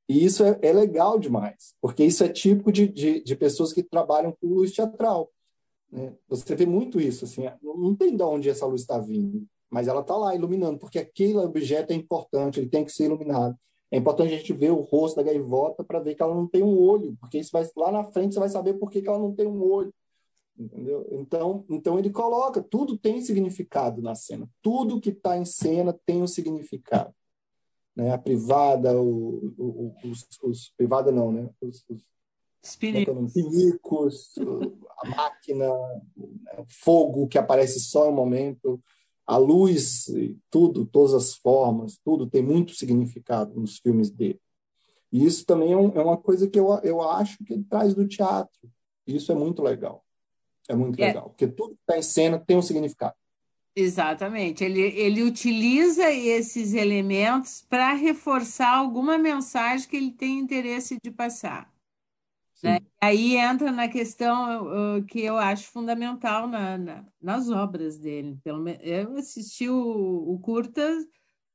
[0.08, 3.84] E isso é, é legal demais, porque isso é típico de, de, de pessoas que
[3.84, 5.32] trabalham com luz teatral.
[5.92, 6.16] Né?
[6.28, 10.02] Você vê muito isso, assim, não tem de onde essa luz está vindo, mas ela
[10.02, 13.56] está lá iluminando, porque aquele objeto é importante, ele tem que ser iluminado.
[13.92, 16.62] É importante a gente ver o rosto da gaivota para ver que ela não tem
[16.62, 19.20] um olho, porque isso vai, lá na frente você vai saber por que, que ela
[19.20, 19.94] não tem um olho.
[20.58, 21.08] Entendeu?
[21.12, 24.48] Então, então ele coloca, tudo tem significado na cena.
[24.62, 27.14] Tudo que está em cena tem um significado
[28.00, 28.14] né?
[28.14, 31.50] a privada, o, o, os, os, privada não, né?
[31.62, 34.36] Os, os pinicos, pinicos
[35.00, 36.66] a máquina, né?
[36.68, 38.82] fogo que aparece só em um momento,
[39.30, 40.06] a luz,
[40.50, 44.42] tudo, todas as formas, tudo tem muito significado nos filmes dele.
[45.12, 47.94] E isso também é, um, é uma coisa que eu, eu acho que ele traz
[47.94, 48.60] do teatro.
[49.06, 50.04] E isso é muito legal.
[50.68, 51.06] É muito É.
[51.08, 53.14] legal, porque tudo que está em cena tem um significado.
[53.76, 54.64] Exatamente.
[54.64, 61.72] Ele, ele utiliza esses elementos para reforçar alguma mensagem que ele tem interesse de passar.
[62.64, 62.80] Né?
[63.02, 68.38] Aí entra na questão uh, que eu acho fundamental na, na- nas obras dele.
[68.44, 70.98] Pelo menos eu assisti o, o Curta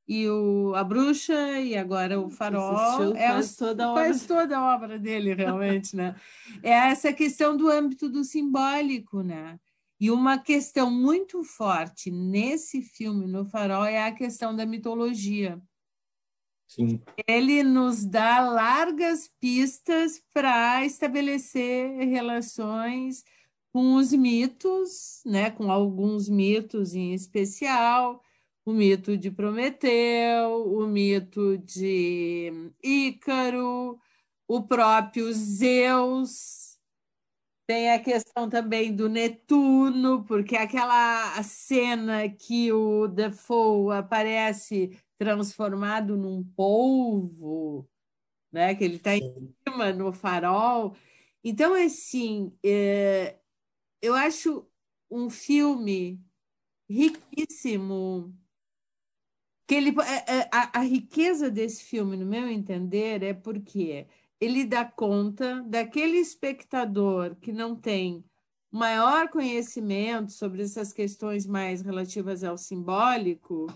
[0.08, 2.74] e o A Bruxa e agora o Farol.
[2.74, 4.02] Assistiu É quase toda a obra.
[4.04, 6.14] quase toda a obra dele, realmente, né?
[6.62, 9.58] É essa questão do âmbito do simbólico, né?
[10.00, 15.60] E uma questão muito forte nesse filme, no Farol, é a questão da mitologia
[16.66, 23.22] Sim, ele nos dá largas pistas para estabelecer relações
[23.72, 28.22] com os mitos, né, com alguns mitos em especial,
[28.64, 32.52] o mito de Prometeu, o mito de
[32.82, 33.98] Ícaro,
[34.48, 36.78] o próprio Zeus.
[37.66, 46.42] Tem a questão também do Netuno, porque aquela cena que o Defoe aparece transformado num
[46.42, 47.88] polvo,
[48.52, 48.74] né?
[48.74, 50.96] Que ele está em cima no farol.
[51.42, 53.38] Então, assim, é,
[54.00, 54.66] eu acho
[55.10, 56.20] um filme
[56.88, 58.34] riquíssimo.
[59.66, 64.06] Que ele, é, é, a, a riqueza desse filme, no meu entender, é porque
[64.40, 68.22] ele dá conta daquele espectador que não tem
[68.70, 73.66] maior conhecimento sobre essas questões mais relativas ao simbólico,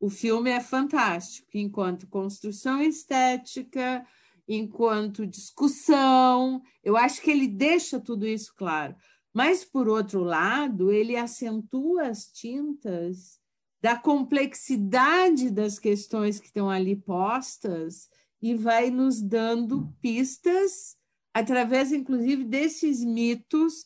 [0.00, 4.04] o filme é fantástico, enquanto construção estética,
[4.48, 8.96] enquanto discussão, eu acho que ele deixa tudo isso claro.
[9.32, 13.38] Mas, por outro lado, ele acentua as tintas
[13.80, 18.08] da complexidade das questões que estão ali postas
[18.42, 20.96] e vai nos dando pistas,
[21.32, 23.84] através, inclusive, desses mitos,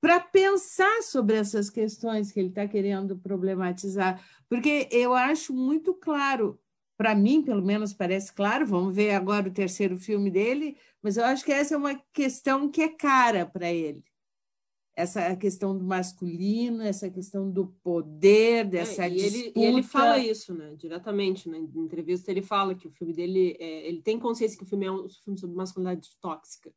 [0.00, 4.24] para pensar sobre essas questões que ele está querendo problematizar.
[4.48, 6.60] Porque eu acho muito claro,
[6.96, 11.24] para mim, pelo menos parece claro, vamos ver agora o terceiro filme dele, mas eu
[11.24, 14.04] acho que essa é uma questão que é cara para ele.
[14.94, 19.58] Essa questão do masculino, essa questão do poder, dessa É, e, ele, disputa.
[19.60, 20.74] e ele fala isso, né?
[20.74, 21.58] Diretamente, né?
[21.58, 24.86] Em entrevista ele fala que o filme dele, é, ele tem consciência que o filme
[24.86, 26.72] é um filme sobre masculinidade tóxica.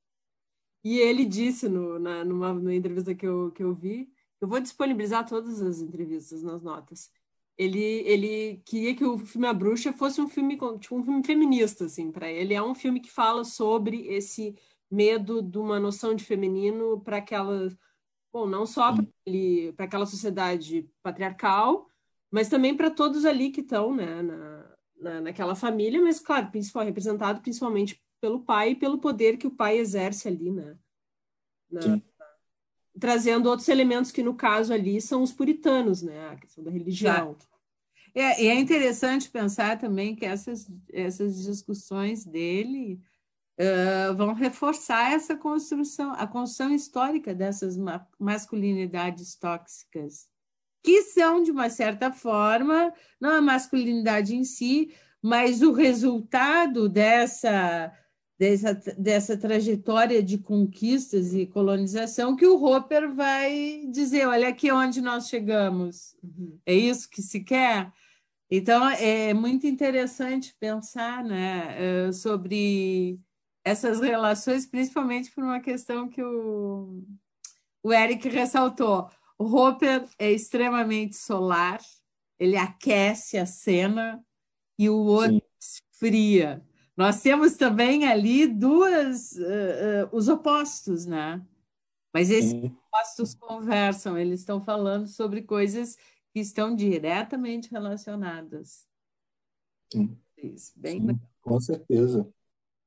[0.84, 4.09] E ele disse no, na, numa, numa entrevista que eu, que eu vi,
[4.39, 7.09] eu vou disponibilizar todas as entrevistas nas notas.
[7.57, 11.86] Ele, ele queria que o filme A Bruxa fosse um filme tipo um filme feminista,
[11.86, 14.55] assim, para ele é um filme que fala sobre esse
[14.89, 17.67] medo de uma noção de feminino para aquela,
[18.32, 18.93] bom, não só
[19.75, 21.88] para aquela sociedade patriarcal,
[22.32, 26.86] mas também para todos ali que estão, né, na, na, naquela família, mas claro, principal,
[26.86, 30.78] representado principalmente pelo pai e pelo poder que o pai exerce ali, né?
[31.70, 32.03] Na, Sim.
[32.99, 36.30] trazendo outros elementos que, no caso ali, são os puritanos, né?
[36.30, 37.36] A questão da religião.
[38.13, 42.99] É, e é interessante pensar também que essas, essas discussões dele
[43.59, 50.28] uh, vão reforçar essa construção, a construção histórica dessas ma masculinidades tóxicas,
[50.82, 57.93] que são, de uma certa forma, não a masculinidade em si, mas o resultado dessa,
[58.40, 65.02] dessa, dessa trajetória de conquistas e colonização que o Roper vai dizer, olha aqui onde
[65.02, 66.16] nós chegamos.
[66.24, 66.58] Uhum.
[66.66, 67.92] É isso que se quer?
[68.50, 73.20] Então, é muito interessante pensar né, sobre
[73.64, 77.04] essas relações, principalmente por uma questão que o,
[77.84, 79.10] o Eric ressaltou.
[79.38, 81.80] O Roper é extremamente solar,
[82.40, 84.24] ele aquece a cena
[84.80, 85.82] e o outro Sim.
[85.94, 86.66] esfria.
[87.00, 91.41] Nós temos também ali duas, uh, uh, os opostos, né?
[92.14, 92.76] Mas esses Sim.
[92.88, 95.97] opostos conversam, eles estão falando sobre coisas
[96.34, 98.86] que estão diretamente relacionadas.
[99.89, 100.18] Sim.
[100.38, 102.28] Isso, bem Sim, com certeza.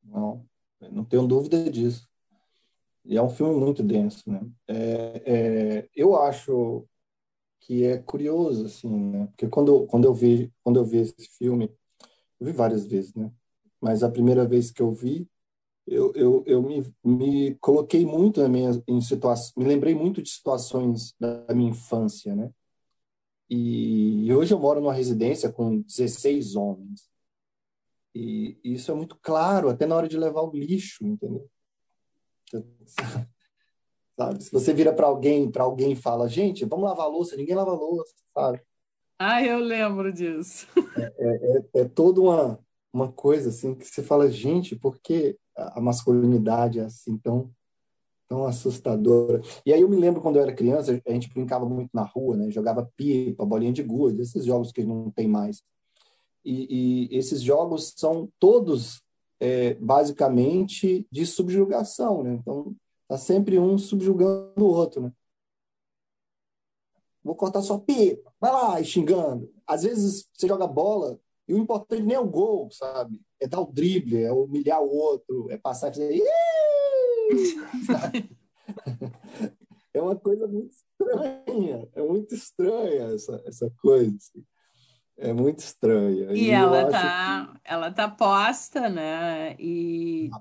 [0.04, 0.46] Não,
[0.90, 2.06] não tenho dúvida disso.
[3.06, 4.42] E é um filme muito denso, né?
[4.68, 6.86] É, é, eu acho
[7.60, 9.26] que é curioso, assim, né?
[9.28, 11.74] Porque quando, quando eu vi quando eu vi esse filme,
[12.38, 13.32] eu vi várias vezes, né?
[13.82, 15.28] Mas a primeira vez que eu vi,
[15.86, 20.30] eu, eu, eu me, me coloquei muito na minha, em situações, me lembrei muito de
[20.30, 22.52] situações da minha infância, né?
[23.50, 27.10] E, e hoje eu moro numa residência com 16 homens.
[28.14, 31.50] E isso é muito claro, até na hora de levar o lixo, entendeu?
[34.16, 34.44] Sabe?
[34.44, 37.72] Se você vira para alguém, para alguém fala, gente, vamos lavar a louça, ninguém lava
[37.72, 38.62] a louça, sabe?
[39.18, 40.68] Ah, eu lembro disso.
[40.96, 42.58] É, é, é toda uma,
[42.92, 47.50] uma coisa assim que você fala, gente, por que a masculinidade é assim tão
[48.28, 49.42] tão assustadora.
[49.66, 52.34] E aí eu me lembro quando eu era criança, a gente brincava muito na rua,
[52.34, 52.50] né?
[52.50, 55.62] Jogava pipa, bolinha de gude, esses jogos que não tem mais.
[56.42, 59.02] E, e esses jogos são todos
[59.38, 62.32] é, basicamente de subjugação, né?
[62.32, 62.74] Então
[63.06, 65.12] tá sempre um subjugando o outro, né?
[67.22, 69.52] Vou cortar sua pipa, vai lá, xingando.
[69.66, 71.20] Às vezes você joga bola
[71.52, 73.20] e o importante nem é o gol, sabe?
[73.38, 76.24] É dar o drible, é humilhar o outro, é passar e
[77.86, 78.30] fazer.
[79.92, 84.16] é uma coisa muito estranha, é muito estranha essa, essa coisa.
[84.16, 84.42] Assim.
[85.18, 86.32] É muito estranha.
[86.32, 87.60] E, e ela tá, que...
[87.64, 89.54] ela tá posta, né?
[89.58, 90.40] E, ah.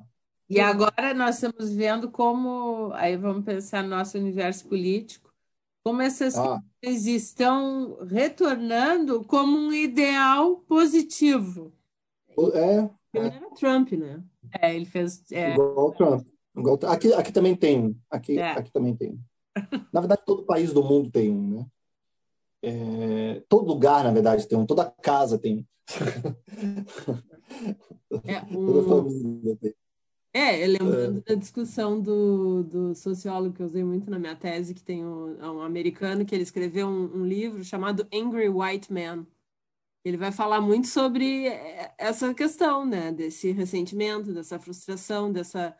[0.49, 5.20] e agora nós estamos vendo como, aí vamos pensar no nosso universo político,
[5.84, 6.61] como essas ah.
[6.84, 11.73] coisas estão retornando como um ideal positivo.
[12.53, 12.89] É.
[13.13, 14.23] Ele era Trump, né?
[14.59, 15.23] É, ele fez.
[15.32, 15.53] É...
[15.53, 16.27] Igual o Trump.
[16.89, 17.95] Aqui, aqui também tem um.
[18.09, 18.51] Aqui, é.
[18.51, 19.19] aqui também tem
[19.93, 21.65] Na verdade, todo país do mundo tem um, né?
[22.63, 24.65] É, todo lugar, na verdade, tem um.
[24.65, 25.65] Toda casa tem
[28.23, 28.65] é, um.
[28.65, 29.73] toda família tem.
[30.34, 31.34] É, lembrando é.
[31.34, 35.38] da discussão do, do sociólogo que eu usei muito na minha tese, que tem um,
[35.41, 39.27] é um americano que ele escreveu um, um livro chamado Angry White Man.
[40.05, 41.45] Ele vai falar muito sobre
[41.97, 45.75] essa questão, né, desse ressentimento, dessa frustração, dessa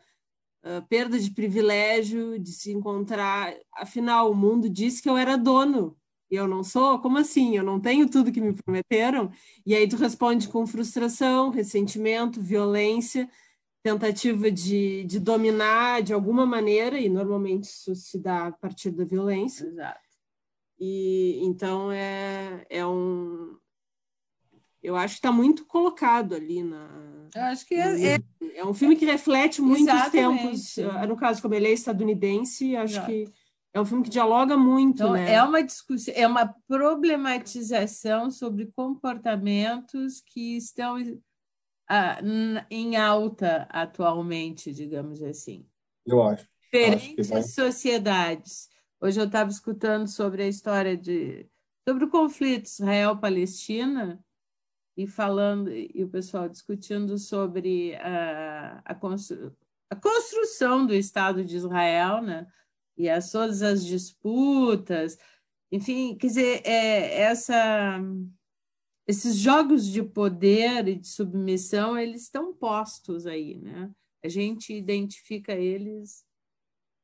[0.64, 3.54] uh, perda de privilégio, de se encontrar.
[3.74, 5.96] Afinal, o mundo disse que eu era dono
[6.30, 6.98] e eu não sou?
[7.00, 7.56] Como assim?
[7.56, 9.30] Eu não tenho tudo que me prometeram?
[9.66, 13.28] E aí tu responde com frustração, ressentimento, violência,
[13.82, 19.04] tentativa de, de dominar de alguma maneira, e normalmente isso se dá a partir da
[19.04, 19.66] violência.
[19.66, 20.00] Exato.
[20.78, 23.56] E então é, é um.
[24.82, 26.88] Eu acho que está muito colocado ali na,
[27.34, 28.18] eu acho que é, é,
[28.56, 30.76] é um filme que reflete muitos tempos.
[30.76, 33.06] Eh, no caso, como ele é estadunidense, acho Exato.
[33.06, 33.24] que
[33.72, 35.32] é um filme que dialoga muito, então, né?
[35.32, 40.98] É uma discussão, é uma problematização sobre comportamentos que estão
[41.94, 42.18] ah,
[42.70, 45.66] em alta atualmente, digamos assim.
[46.06, 46.48] Eu acho.
[46.62, 48.70] Diferentes acho sociedades.
[48.98, 51.46] Hoje eu estava escutando sobre a história de
[51.86, 54.24] sobre o conflito Israel-Palestina
[54.96, 59.52] e falando e o pessoal discutindo sobre a, a, constru,
[59.90, 62.46] a construção do Estado de Israel, né?
[62.96, 65.18] E as, todas as disputas,
[65.70, 68.00] enfim, quer dizer, é, essa,
[69.12, 73.90] esses jogos de poder e de submissão, eles estão postos aí, né?
[74.24, 76.24] A gente identifica eles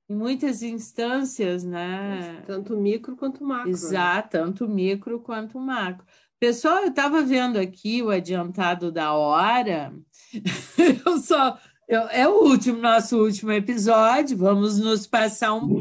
[0.08, 2.42] em muitas instâncias, né?
[2.46, 3.70] Tanto micro quanto macro.
[3.70, 4.44] Exato, né?
[4.44, 6.06] tanto micro quanto macro.
[6.40, 9.92] Pessoal, eu estava vendo aqui o adiantado da hora.
[11.04, 11.58] eu só.
[11.86, 15.78] Eu, é o último, nosso último episódio, vamos nos passar um.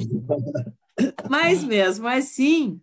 [1.30, 2.82] Mas mesmo assim,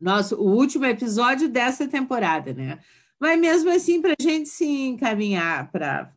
[0.00, 2.78] nosso, o último episódio dessa temporada, né?
[3.18, 6.12] Mas mesmo assim, para a gente se encaminhar para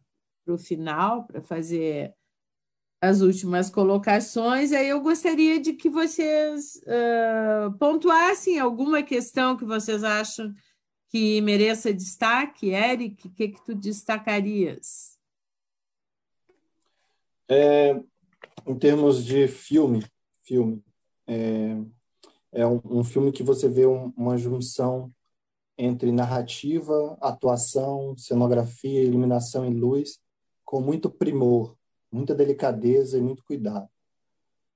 [0.47, 2.13] o final, para fazer
[3.01, 10.03] as últimas colocações, aí eu gostaria de que vocês uh, pontuassem alguma questão que vocês
[10.03, 10.53] acham
[11.09, 12.69] que mereça destaque.
[12.69, 15.17] Eric, o que, que tu destacarias?
[17.49, 17.95] É,
[18.65, 20.03] em termos de filme,
[20.43, 20.83] filme
[21.27, 21.77] é,
[22.51, 25.11] é um, um, filme que você vê um, uma junção
[25.77, 30.19] entre narrativa, atuação, cenografia, iluminação e luz,
[30.65, 31.77] com muito primor
[32.11, 33.89] muita delicadeza e muito cuidado.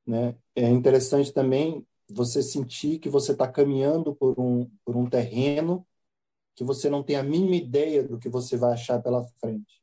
[0.05, 0.35] Né?
[0.55, 5.85] É interessante também você sentir que você está caminhando por um, por um terreno
[6.55, 9.81] que você não tem a mínima ideia do que você vai achar pela frente.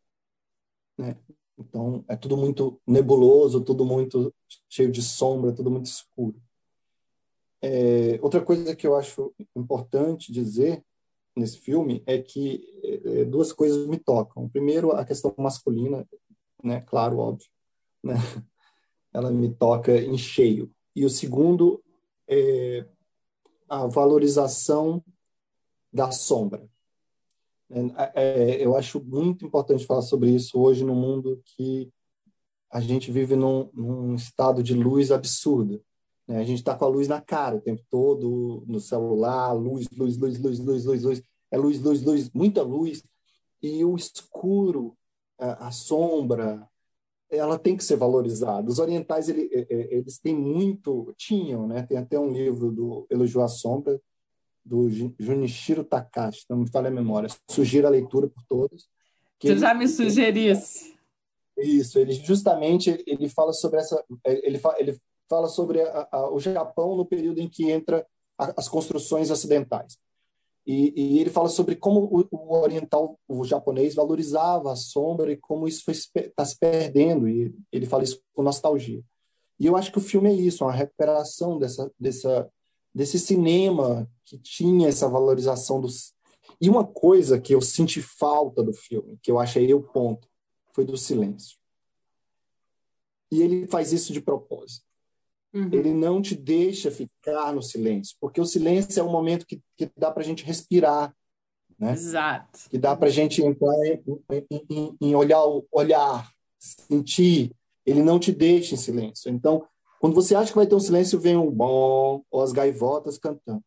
[0.97, 1.17] Né?
[1.57, 4.33] Então, é tudo muito nebuloso, tudo muito
[4.69, 6.41] cheio de sombra, tudo muito escuro.
[7.61, 10.85] É, outra coisa que eu acho importante dizer
[11.37, 12.63] nesse filme é que
[13.05, 14.49] é, duas coisas me tocam.
[14.49, 16.07] Primeiro, a questão masculina
[16.63, 16.81] né?
[16.81, 17.49] Claro, óbvio,
[18.03, 18.15] né?
[19.13, 20.71] Ela me toca em cheio.
[20.95, 21.83] E o segundo
[22.29, 22.87] é
[23.69, 25.03] a valorização
[25.93, 26.69] da sombra.
[27.71, 31.91] É, é, eu acho muito importante falar sobre isso hoje no mundo que
[32.71, 35.81] a gente vive num, num estado de luz absurda.
[36.29, 36.39] Né?
[36.39, 40.19] A gente está com a luz na cara o tempo todo, no celular, luz, luz,
[40.19, 43.03] luz, luz, luz, luz, luz, é luz, luz, luz, muita luz.
[43.63, 44.97] E o escuro
[45.39, 46.69] a, sombra,
[47.31, 48.69] ela tem que ser valorizada.
[48.69, 51.83] Os orientais ele, eles têm muito, tinham, né?
[51.83, 54.01] Tem até um livro do Elogio à Sombra
[54.65, 57.29] do Junichiro Takashi, não me falha a memória.
[57.49, 58.87] Sugiro a leitura por todos.
[59.39, 60.95] Que ele, já me sugerisse.
[61.57, 66.97] Isso, ele justamente ele fala sobre essa, ele, ele fala sobre a, a, o Japão
[66.97, 68.07] no período em que entra
[68.37, 69.99] a, as construções ocidentais.
[70.67, 75.37] E, e, ele fala sobre como o, o, oriental, o japonês valorizava a sombra e
[75.37, 77.27] como isso está se perdendo.
[77.27, 79.03] E ele fala isso com nostalgia.
[79.59, 82.49] E eu acho que o filme é isso, uma recuperação dessa, dessa,
[82.95, 86.15] desse cinema que tinha essa valorização dos.
[86.61, 90.29] E uma coisa que eu senti falta do filme, que eu achei o ponto,
[90.73, 91.57] foi do silêncio.
[93.33, 94.88] E ele faz isso de propósito.
[95.53, 95.71] Uhum.
[95.73, 99.91] Ele não te deixa ficar no silêncio, porque o silêncio é um momento que, que
[99.97, 101.15] dá para a gente respirar,
[101.79, 101.93] né?
[101.93, 102.69] Exato.
[102.69, 104.03] Que dá para a gente entrar em,
[104.69, 105.43] em, em, olhar,
[105.73, 107.53] olhar, sentir.
[107.87, 109.31] Ele não te deixa em silêncio.
[109.31, 109.67] Então,
[110.01, 113.63] quando você acha que vai ter um silêncio, vem um bom ou as gaivotas cantando.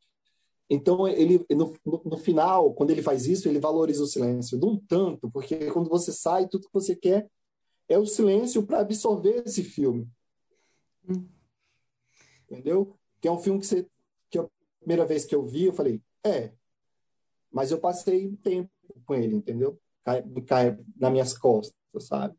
[0.70, 1.74] Então, ele no,
[2.06, 6.14] no, final, quando ele faz isso, ele valoriza o silêncio um tanto, porque quando você
[6.14, 7.30] sai, tudo que você quer
[7.90, 10.08] é o silêncio para absorver esse filme.
[11.10, 11.26] Hum.
[12.52, 12.94] Entendeu?
[13.22, 13.88] Que é um filme que, você,
[14.30, 14.46] que a
[14.80, 16.52] primeira vez que eu vi, eu falei, é,
[17.50, 18.70] mas eu passei tempo
[19.06, 19.80] com ele, entendeu?
[20.04, 22.36] Cai, cai nas minhas costas, sabe?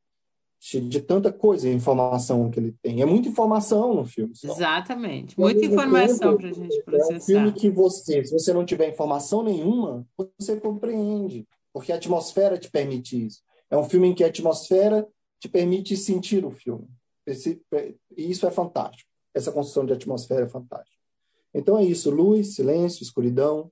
[0.89, 3.03] de tanta coisa, informação que ele tem.
[3.03, 4.33] É muita informação no filme.
[4.37, 4.53] Só.
[4.53, 5.39] Exatamente.
[5.39, 7.13] Muita informação para a gente processar.
[7.13, 10.07] É um filme que você, se você não tiver informação nenhuma,
[10.39, 13.43] você compreende, porque a atmosfera te permite isso.
[13.69, 15.07] É um filme em que a atmosfera
[15.41, 16.87] te permite sentir o filme.
[17.27, 17.61] Esse,
[18.17, 19.11] e isso é fantástico.
[19.35, 20.97] Essa construção de atmosfera é fantástica.
[21.55, 23.71] Então é isso: luz, silêncio, escuridão,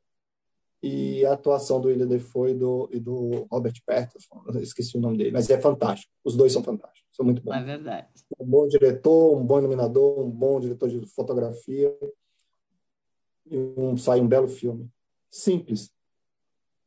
[0.82, 5.18] e a atuação do William Defoe e do, e do Robert Pattinson, esqueci o nome
[5.18, 6.10] dele, mas é fantástico.
[6.24, 7.54] Os dois são fantásticos, são muito bons.
[7.54, 8.08] É verdade.
[8.38, 11.94] Um bom diretor, um bom iluminador, um bom diretor de fotografia
[13.46, 14.88] e um, sai um belo filme.
[15.28, 15.90] Simples.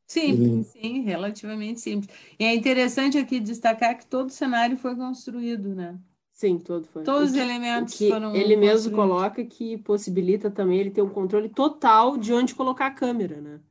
[0.08, 2.14] Simples, sim, relativamente simples.
[2.38, 5.98] E é interessante aqui destacar que todo o cenário foi construído, né?
[6.34, 7.04] Sim, todo foi.
[7.04, 11.48] Todos os elementos que foram ele mesmo coloca que possibilita também ele ter um controle
[11.48, 13.62] total de onde colocar a câmera, né?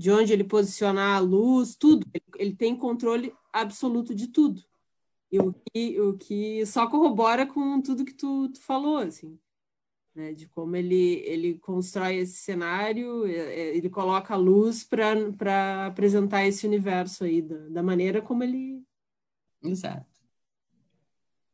[0.00, 2.06] de onde ele posicionar a luz, tudo.
[2.14, 4.62] Ele, ele tem controle absoluto de tudo.
[5.30, 9.38] E o que, o que só corrobora com tudo que tu, tu falou, assim,
[10.14, 10.32] né?
[10.32, 16.46] De como ele, ele constrói esse cenário, é, é, ele coloca a luz para apresentar
[16.46, 18.82] esse universo aí, da, da maneira como ele.
[19.62, 20.19] Exato.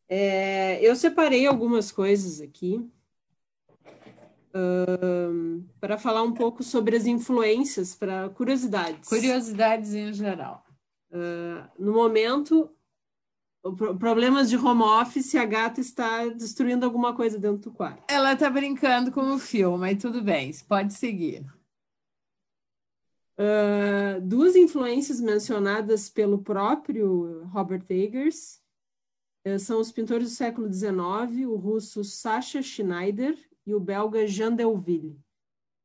[0.08, 2.88] É, eu separei algumas coisas aqui
[5.80, 9.08] para falar um pouco sobre as influências, para curiosidades.
[9.08, 10.64] Curiosidades em geral.
[11.10, 12.70] Uh, no momento,
[13.98, 18.02] problemas de home office, a gata está destruindo alguma coisa dentro do quarto.
[18.08, 21.44] Ela está brincando com o fio, mas tudo bem, pode seguir.
[23.38, 28.64] Uh, duas influências mencionadas pelo próprio Robert Eggers
[29.58, 33.36] são os pintores do século XIX, o russo Sasha Schneider
[33.66, 35.18] e o belga Jean Delville.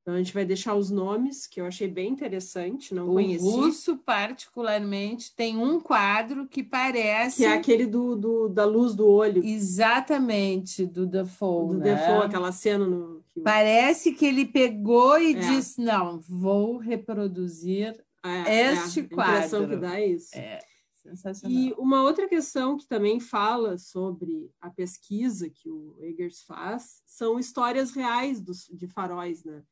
[0.02, 3.46] Então a gente vai deixar os nomes, que eu achei bem interessante, não o conheci.
[3.46, 7.38] O russo, particularmente, tem um quadro que parece...
[7.38, 9.46] Que é aquele do, do da luz do olho.
[9.46, 11.96] Exatamente, do Defoe, Do né?
[11.96, 13.24] Defoe, aquela cena no...
[13.44, 15.40] Parece que ele pegou e é.
[15.40, 17.96] disse, não, vou reproduzir
[18.26, 19.04] é, este é.
[19.04, 19.34] quadro.
[19.34, 20.36] A impressão que dá é isso.
[20.36, 20.60] É.
[21.04, 21.58] Sensacional.
[21.58, 27.40] E uma outra questão que também fala sobre a pesquisa que o Eggers faz são
[27.40, 29.64] histórias reais dos, de faróis, né?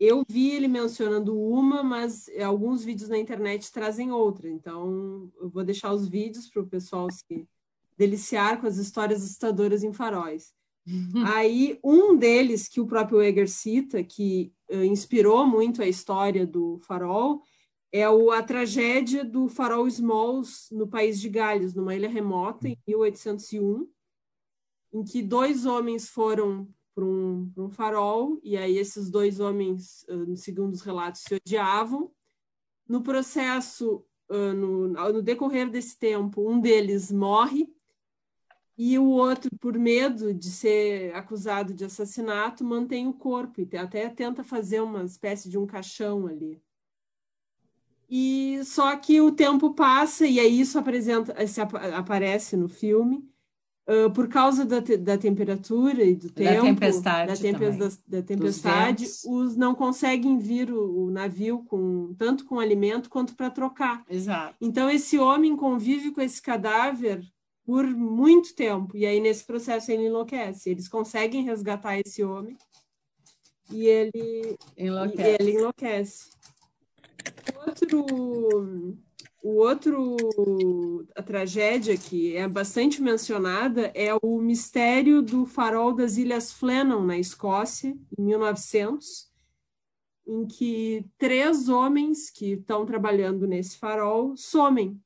[0.00, 4.50] Eu vi ele mencionando uma, mas alguns vídeos na internet trazem outra.
[4.50, 7.46] Então, eu vou deixar os vídeos para o pessoal se
[7.96, 10.52] deliciar com as histórias assustadoras em faróis.
[11.36, 16.80] Aí, um deles, que o próprio Eggers cita, que uh, inspirou muito a história do
[16.80, 17.40] farol,
[17.92, 23.86] é a tragédia do farol Smalls no país de Gales, numa ilha remota, em 1801,
[24.94, 30.06] em que dois homens foram para um, um, farol, e aí esses dois homens,
[30.36, 32.10] segundo os relatos, se odiavam.
[32.88, 37.70] No processo, no, no decorrer desse tempo, um deles morre,
[38.76, 44.08] e o outro, por medo de ser acusado de assassinato, mantém o corpo e até
[44.08, 46.60] tenta fazer uma espécie de um caixão ali.
[48.14, 51.34] E só que o tempo passa e aí isso apresenta,
[51.96, 53.26] aparece no filme.
[53.88, 58.18] Uh, por causa da, te, da temperatura e do da tempo, tempestade da, tempestade, da,
[58.18, 63.50] da tempestade os não conseguem vir o, o, navio com tanto com alimento quanto para
[63.50, 64.04] trocar.
[64.08, 64.54] Exato.
[64.60, 67.24] Então esse homem convive com esse cadáver
[67.64, 70.70] por muito tempo e aí nesse processo ele enlouquece.
[70.70, 72.56] Eles conseguem resgatar esse homem
[73.70, 75.22] e ele enlouquece.
[75.22, 76.41] E ele enlouquece.
[77.66, 78.98] Outro,
[79.42, 86.52] o outro, a tragédia que é bastante mencionada é o mistério do farol das Ilhas
[86.52, 89.32] Flennon, na Escócia, em 1900,
[90.26, 95.00] em que três homens que estão trabalhando nesse farol somem.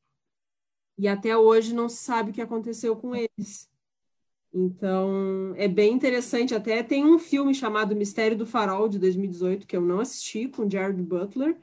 [0.99, 3.71] E até hoje não se sabe o que aconteceu com eles.
[4.53, 6.55] Então, é bem interessante.
[6.55, 10.69] Até tem um filme chamado Mistério do Farol, de 2018, que eu não assisti, com
[10.69, 11.59] Jared Butler,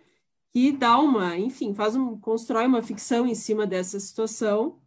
[0.54, 4.80] que dá uma, enfim, faz um, constrói uma ficção em cima dessa situação.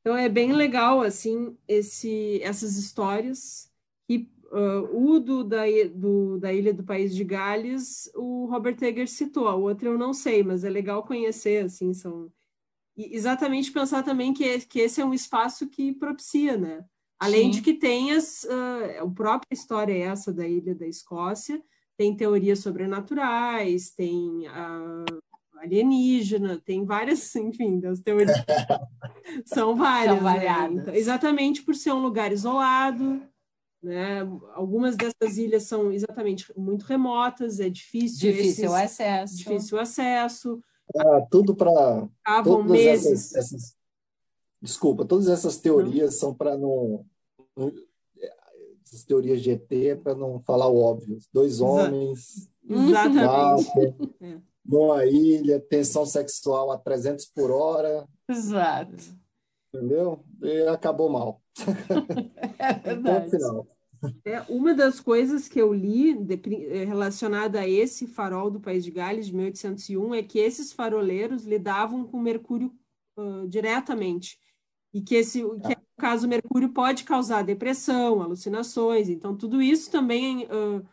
[0.00, 3.70] Então é bem legal assim esse, essas histórias.
[4.08, 5.62] E uh, o do da,
[5.94, 9.46] do da Ilha do País de Gales, o Robert Eggers citou.
[9.46, 12.32] A outra eu não sei, mas é legal conhecer assim são
[12.96, 16.84] e exatamente pensar também que, que esse é um espaço que propicia, né?
[17.18, 17.50] Além Sim.
[17.50, 21.62] de que tenhas uh, a própria história essa da Ilha da Escócia,
[21.96, 25.22] tem teorias sobrenaturais, tem uh,
[25.58, 28.30] alienígena, tem várias, enfim, das teorias
[29.46, 30.16] são várias.
[30.16, 30.32] São né?
[30.32, 30.74] variadas.
[30.74, 30.82] Né?
[30.82, 33.22] Então, exatamente por ser um lugar isolado,
[33.82, 34.20] né?
[34.54, 38.32] Algumas dessas ilhas são exatamente muito remotas, é difícil.
[38.32, 39.36] Difícil esses, acesso.
[39.36, 40.62] Difícil acesso.
[40.96, 42.08] Ah, tudo para.
[42.44, 43.06] Todas meses.
[43.06, 43.76] Essas, essas,
[44.60, 46.20] desculpa, todas essas teorias não.
[46.20, 47.04] são para não
[48.92, 51.18] essas teorias de ET é para não falar o óbvio.
[51.32, 53.70] Dois homens, Exatamente.
[54.64, 58.06] Numa ilha, tensão sexual a 300 por hora.
[58.28, 59.02] Exato.
[59.74, 60.22] Entendeu?
[60.42, 61.42] E acabou mal.
[62.58, 63.30] É verdade.
[63.30, 63.66] final.
[64.24, 68.84] É, uma das coisas que eu li de, é, relacionada a esse farol do País
[68.84, 72.72] de Gales de 1801 é que esses faroleiros lidavam com Mercúrio
[73.16, 74.38] uh, diretamente
[74.92, 79.08] e que esse que, no caso, o mercúrio pode causar depressão, alucinações.
[79.08, 80.84] Então, tudo isso também uh,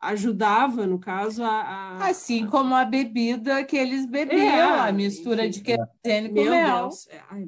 [0.00, 5.46] ajudava, no caso, a, a, Assim como a bebida que eles bebiam, é, a mistura
[5.46, 6.88] enfim, de querosene com mel.
[7.10, 7.46] É,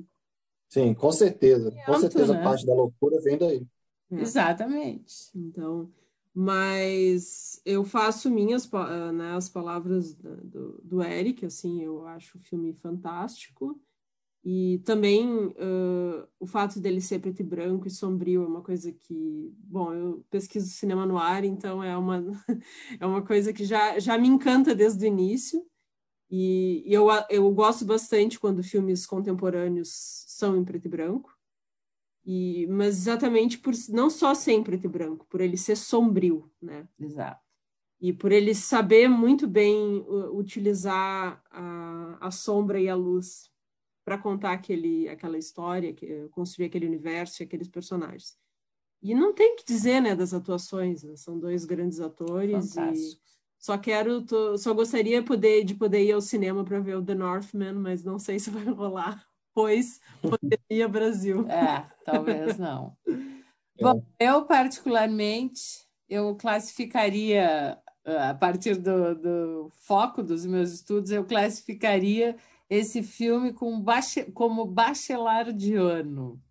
[0.69, 1.75] Sim, com certeza.
[1.87, 2.43] com certeza né?
[2.43, 3.67] parte da loucura vem daí.
[4.13, 4.21] É.
[4.21, 5.31] Exatamente.
[5.35, 5.91] Então,
[6.35, 8.71] mas eu faço minhas
[9.15, 13.81] né, as palavras do, do Eric, assim, eu acho o filme fantástico.
[14.45, 18.93] E também uh, o fato dele ser preto e branco e sombrio é uma coisa
[18.93, 22.25] que, bom, eu pesquiso cinema no ar, então é uma,
[22.99, 25.67] é uma coisa que já, já me encanta desde o início.
[26.31, 29.91] E, e eu, eu gosto bastante quando filmes contemporâneos
[30.29, 31.37] são em preto e branco.
[32.25, 36.51] E, mas exatamente por não só ser em preto e branco, por ele ser sombrio,
[36.61, 36.87] né?
[37.01, 37.41] Exato.
[38.01, 43.51] E por ele saber muito bem utilizar a, a sombra e a luz
[44.09, 48.39] para contar aquele, aquela história, que, construir aquele universo e aqueles personagens.
[49.03, 51.15] E não tem que dizer, né, das atuações, né?
[51.15, 53.21] são dois grandes atores Fantástico.
[53.23, 53.29] e
[53.59, 57.15] só quero, tô, só gostaria poder, de poder ir ao cinema para ver o The
[57.15, 59.23] Northman, mas não sei se vai rolar,
[59.53, 61.47] pois poderia Brasil.
[61.47, 62.97] É, talvez não.
[63.79, 72.39] Bom, eu particularmente, eu classificaria, a partir do, do foco dos meus estudos, eu classificaria
[72.69, 76.43] esse filme com bache, como bachelardiano,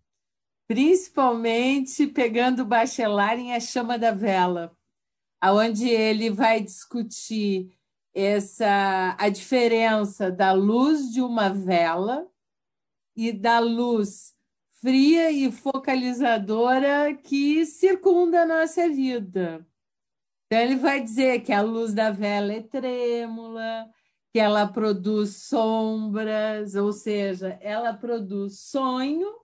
[0.66, 4.76] principalmente pegando Bachelar em A Chama da Vela,
[5.40, 7.78] aonde ele vai discutir
[8.14, 12.28] essa a diferença da luz de uma vela
[13.16, 14.34] e da luz
[14.80, 19.66] fria e focalizadora que circunda a nossa vida.
[20.46, 23.90] Então, ele vai dizer que a luz da vela é trêmula,
[24.32, 29.34] que ela produz sombras, ou seja, ela produz sonho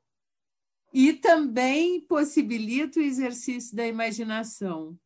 [0.93, 4.97] e também possibilita o exercício da imaginação.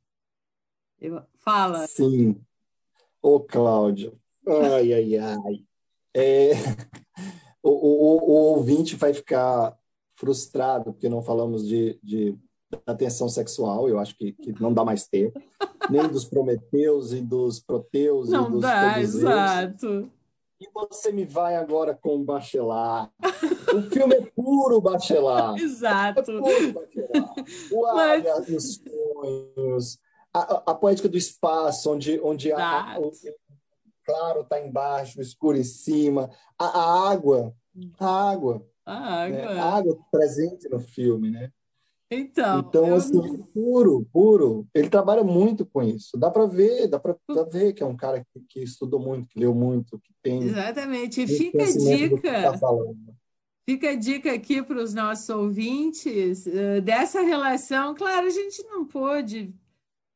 [1.00, 1.86] Eu, fala.
[1.86, 2.40] Sim.
[3.22, 4.18] Ô, Cláudio.
[4.46, 5.64] Ai, ai, ai.
[6.14, 6.52] É,
[7.62, 9.78] o, o, o, ouvinte vai ficar
[10.16, 12.36] frustrado porque não falamos de, de
[12.84, 15.40] da tensão sexual, eu acho que, que não dá mais tempo,
[15.90, 20.10] nem dos Prometeus e dos Proteus não e dos dá, exato.
[20.60, 23.10] E você me vai agora com Bachelar.
[23.72, 25.54] o filme é puro Bachelar.
[25.60, 26.20] Exato.
[26.20, 27.34] É puro Bachelar.
[27.70, 28.48] O ar Mas...
[28.48, 29.98] nos sonhos,
[30.34, 33.12] a, a, poética do espaço, onde, onde a, o,
[34.04, 36.28] claro está embaixo, o escuro em cima,
[36.58, 37.54] a, a água,
[38.00, 38.66] a água.
[38.84, 39.36] A água.
[39.36, 39.60] Né?
[39.60, 41.52] A água presente no filme, né?
[42.10, 43.38] Então, então assim, não...
[43.52, 44.66] puro, puro.
[44.74, 46.16] Ele trabalha muito com isso.
[46.16, 47.16] Dá para ver, dá para
[47.50, 50.42] ver que é um cara que, que, estudou muito, que leu muito, que tem.
[50.42, 51.22] Exatamente.
[51.22, 52.58] E fica a dica.
[52.58, 52.58] Tá
[53.66, 57.94] fica a dica aqui para os nossos ouvintes uh, dessa relação.
[57.94, 59.54] Claro, a gente não pôde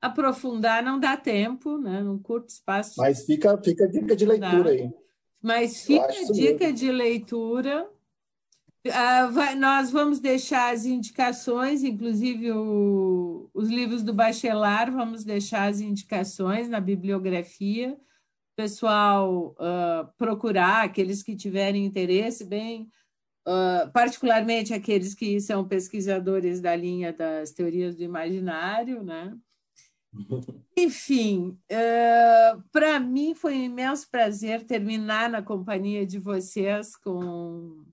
[0.00, 2.02] aprofundar, não dá tempo, né?
[2.02, 2.94] Num curto espaço.
[2.96, 4.90] Mas fica, fica a dica de leitura aí.
[5.42, 6.72] Mas fica a dica mesmo.
[6.74, 7.91] de leitura.
[8.84, 15.68] Uh, vai, nós vamos deixar as indicações, inclusive o, os livros do Bachelar, vamos deixar
[15.68, 17.96] as indicações na bibliografia.
[18.56, 22.90] Pessoal, uh, procurar, aqueles que tiverem interesse, bem,
[23.46, 29.32] uh, particularmente aqueles que são pesquisadores da linha das teorias do imaginário, né?
[30.76, 37.84] Enfim, uh, para mim foi um imenso prazer terminar na companhia de vocês com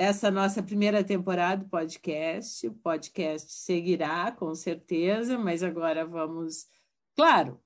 [0.00, 2.66] essa nossa primeira temporada do podcast.
[2.66, 6.66] O podcast seguirá, com certeza, mas agora vamos,
[7.14, 7.60] claro,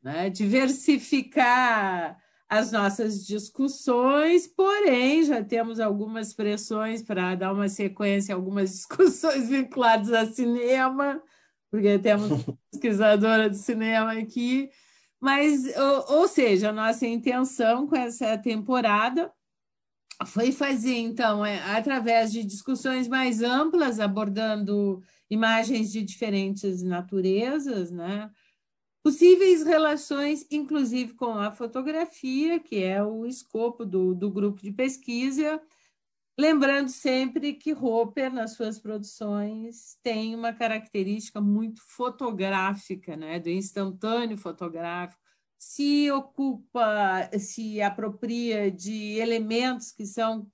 [0.00, 2.16] né, diversificar
[2.48, 10.12] as nossas discussões, porém já temos algumas pressões para dar uma sequência, algumas discussões vinculadas
[10.12, 11.20] a cinema
[11.70, 14.70] porque temos pesquisadora de cinema aqui.
[15.20, 19.30] Mas, ou, ou seja, a nossa intenção com essa temporada
[20.26, 28.30] foi fazer, então, é, através de discussões mais amplas, abordando imagens de diferentes naturezas, né?
[29.02, 35.60] possíveis relações, inclusive com a fotografia, que é o escopo do, do grupo de pesquisa,
[36.40, 43.38] Lembrando sempre que Roper, nas suas produções, tem uma característica muito fotográfica, né?
[43.38, 45.20] do instantâneo fotográfico,
[45.60, 50.50] se ocupa, se apropria de elementos que são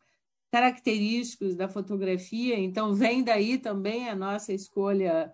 [0.51, 5.33] característicos da fotografia, então vem daí também a nossa escolha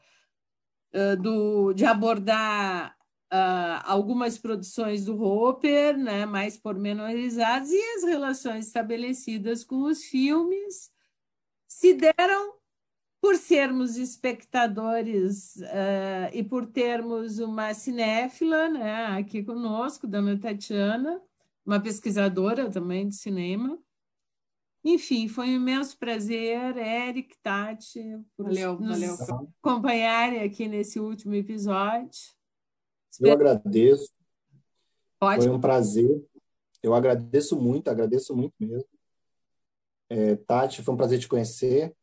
[0.93, 2.95] uh, do, de abordar
[3.33, 10.93] uh, algumas produções do Hopper, né, mais pormenorizadas, e as relações estabelecidas com os filmes
[11.67, 12.62] se deram
[13.23, 21.23] por sermos espectadores uh, e por termos uma cinéfila né, aqui conosco, Dona Tatiana,
[21.65, 23.79] uma pesquisadora também de cinema.
[24.85, 28.03] Enfim, foi um imenso prazer, Eric, Tati,
[28.37, 29.49] por valeu, nos valeu.
[29.63, 32.21] acompanharem aqui nesse último episódio.
[33.21, 34.11] Eu agradeço.
[35.21, 35.45] Pode.
[35.45, 36.27] Foi um prazer.
[36.83, 38.89] Eu agradeço muito, agradeço muito mesmo.
[40.09, 41.95] É, Tati, foi um prazer te conhecer.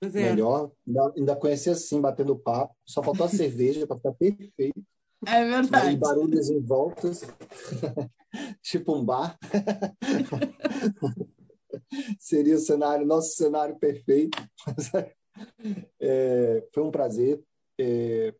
[0.00, 0.30] Prazer.
[0.30, 0.70] Melhor.
[0.86, 2.74] Ainda, ainda conheci assim, batendo papo.
[2.86, 4.82] Só faltou a cerveja para ficar perfeito.
[5.26, 5.94] É verdade.
[5.94, 7.22] E barulhos em voltas.
[8.62, 9.36] tipo um bar.
[12.18, 14.38] Seria o cenário, nosso cenário perfeito.
[16.00, 17.42] É, foi um prazer.
[17.78, 18.34] É,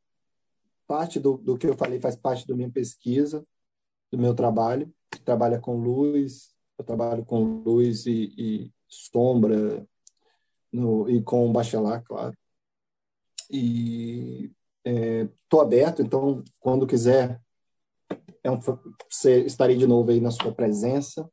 [0.86, 3.44] parte do, do que eu falei faz parte da minha pesquisa,
[4.10, 9.86] do meu trabalho, que trabalha com luz, eu trabalho com luz e, e sombra,
[10.72, 12.36] no, e com bachelar, claro.
[13.50, 14.50] E
[14.84, 17.40] estou é, aberto, então, quando quiser,
[18.42, 18.58] é um,
[19.44, 21.28] estarei de novo aí na sua presença.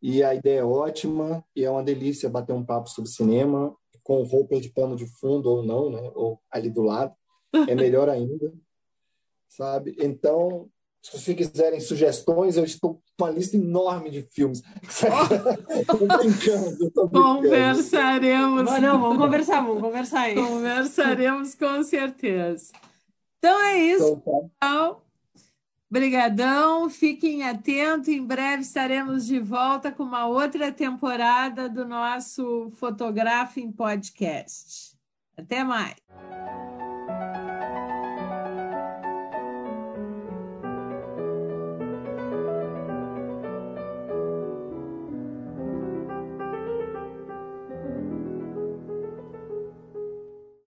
[0.00, 4.22] E a ideia é ótima, e é uma delícia bater um papo sobre cinema, com
[4.22, 6.10] roupa de pano de fundo ou não, né?
[6.14, 7.14] ou ali do lado
[7.68, 8.52] é melhor ainda,
[9.48, 9.96] sabe?
[9.98, 10.70] Então,
[11.02, 14.62] se vocês quiserem sugestões, eu estou com uma lista enorme de filmes.
[14.82, 17.42] Estou brincando, tô brincando.
[17.42, 18.64] Conversaremos.
[18.64, 20.34] Não, não, vamos conversar, vamos conversar aí.
[20.34, 22.72] Conversaremos com certeza.
[23.38, 24.96] Então é isso, então, tá.
[25.90, 28.08] Obrigadão, fiquem atentos.
[28.08, 34.98] Em breve estaremos de volta com uma outra temporada do nosso Fotografem Podcast.
[35.36, 35.96] Até mais.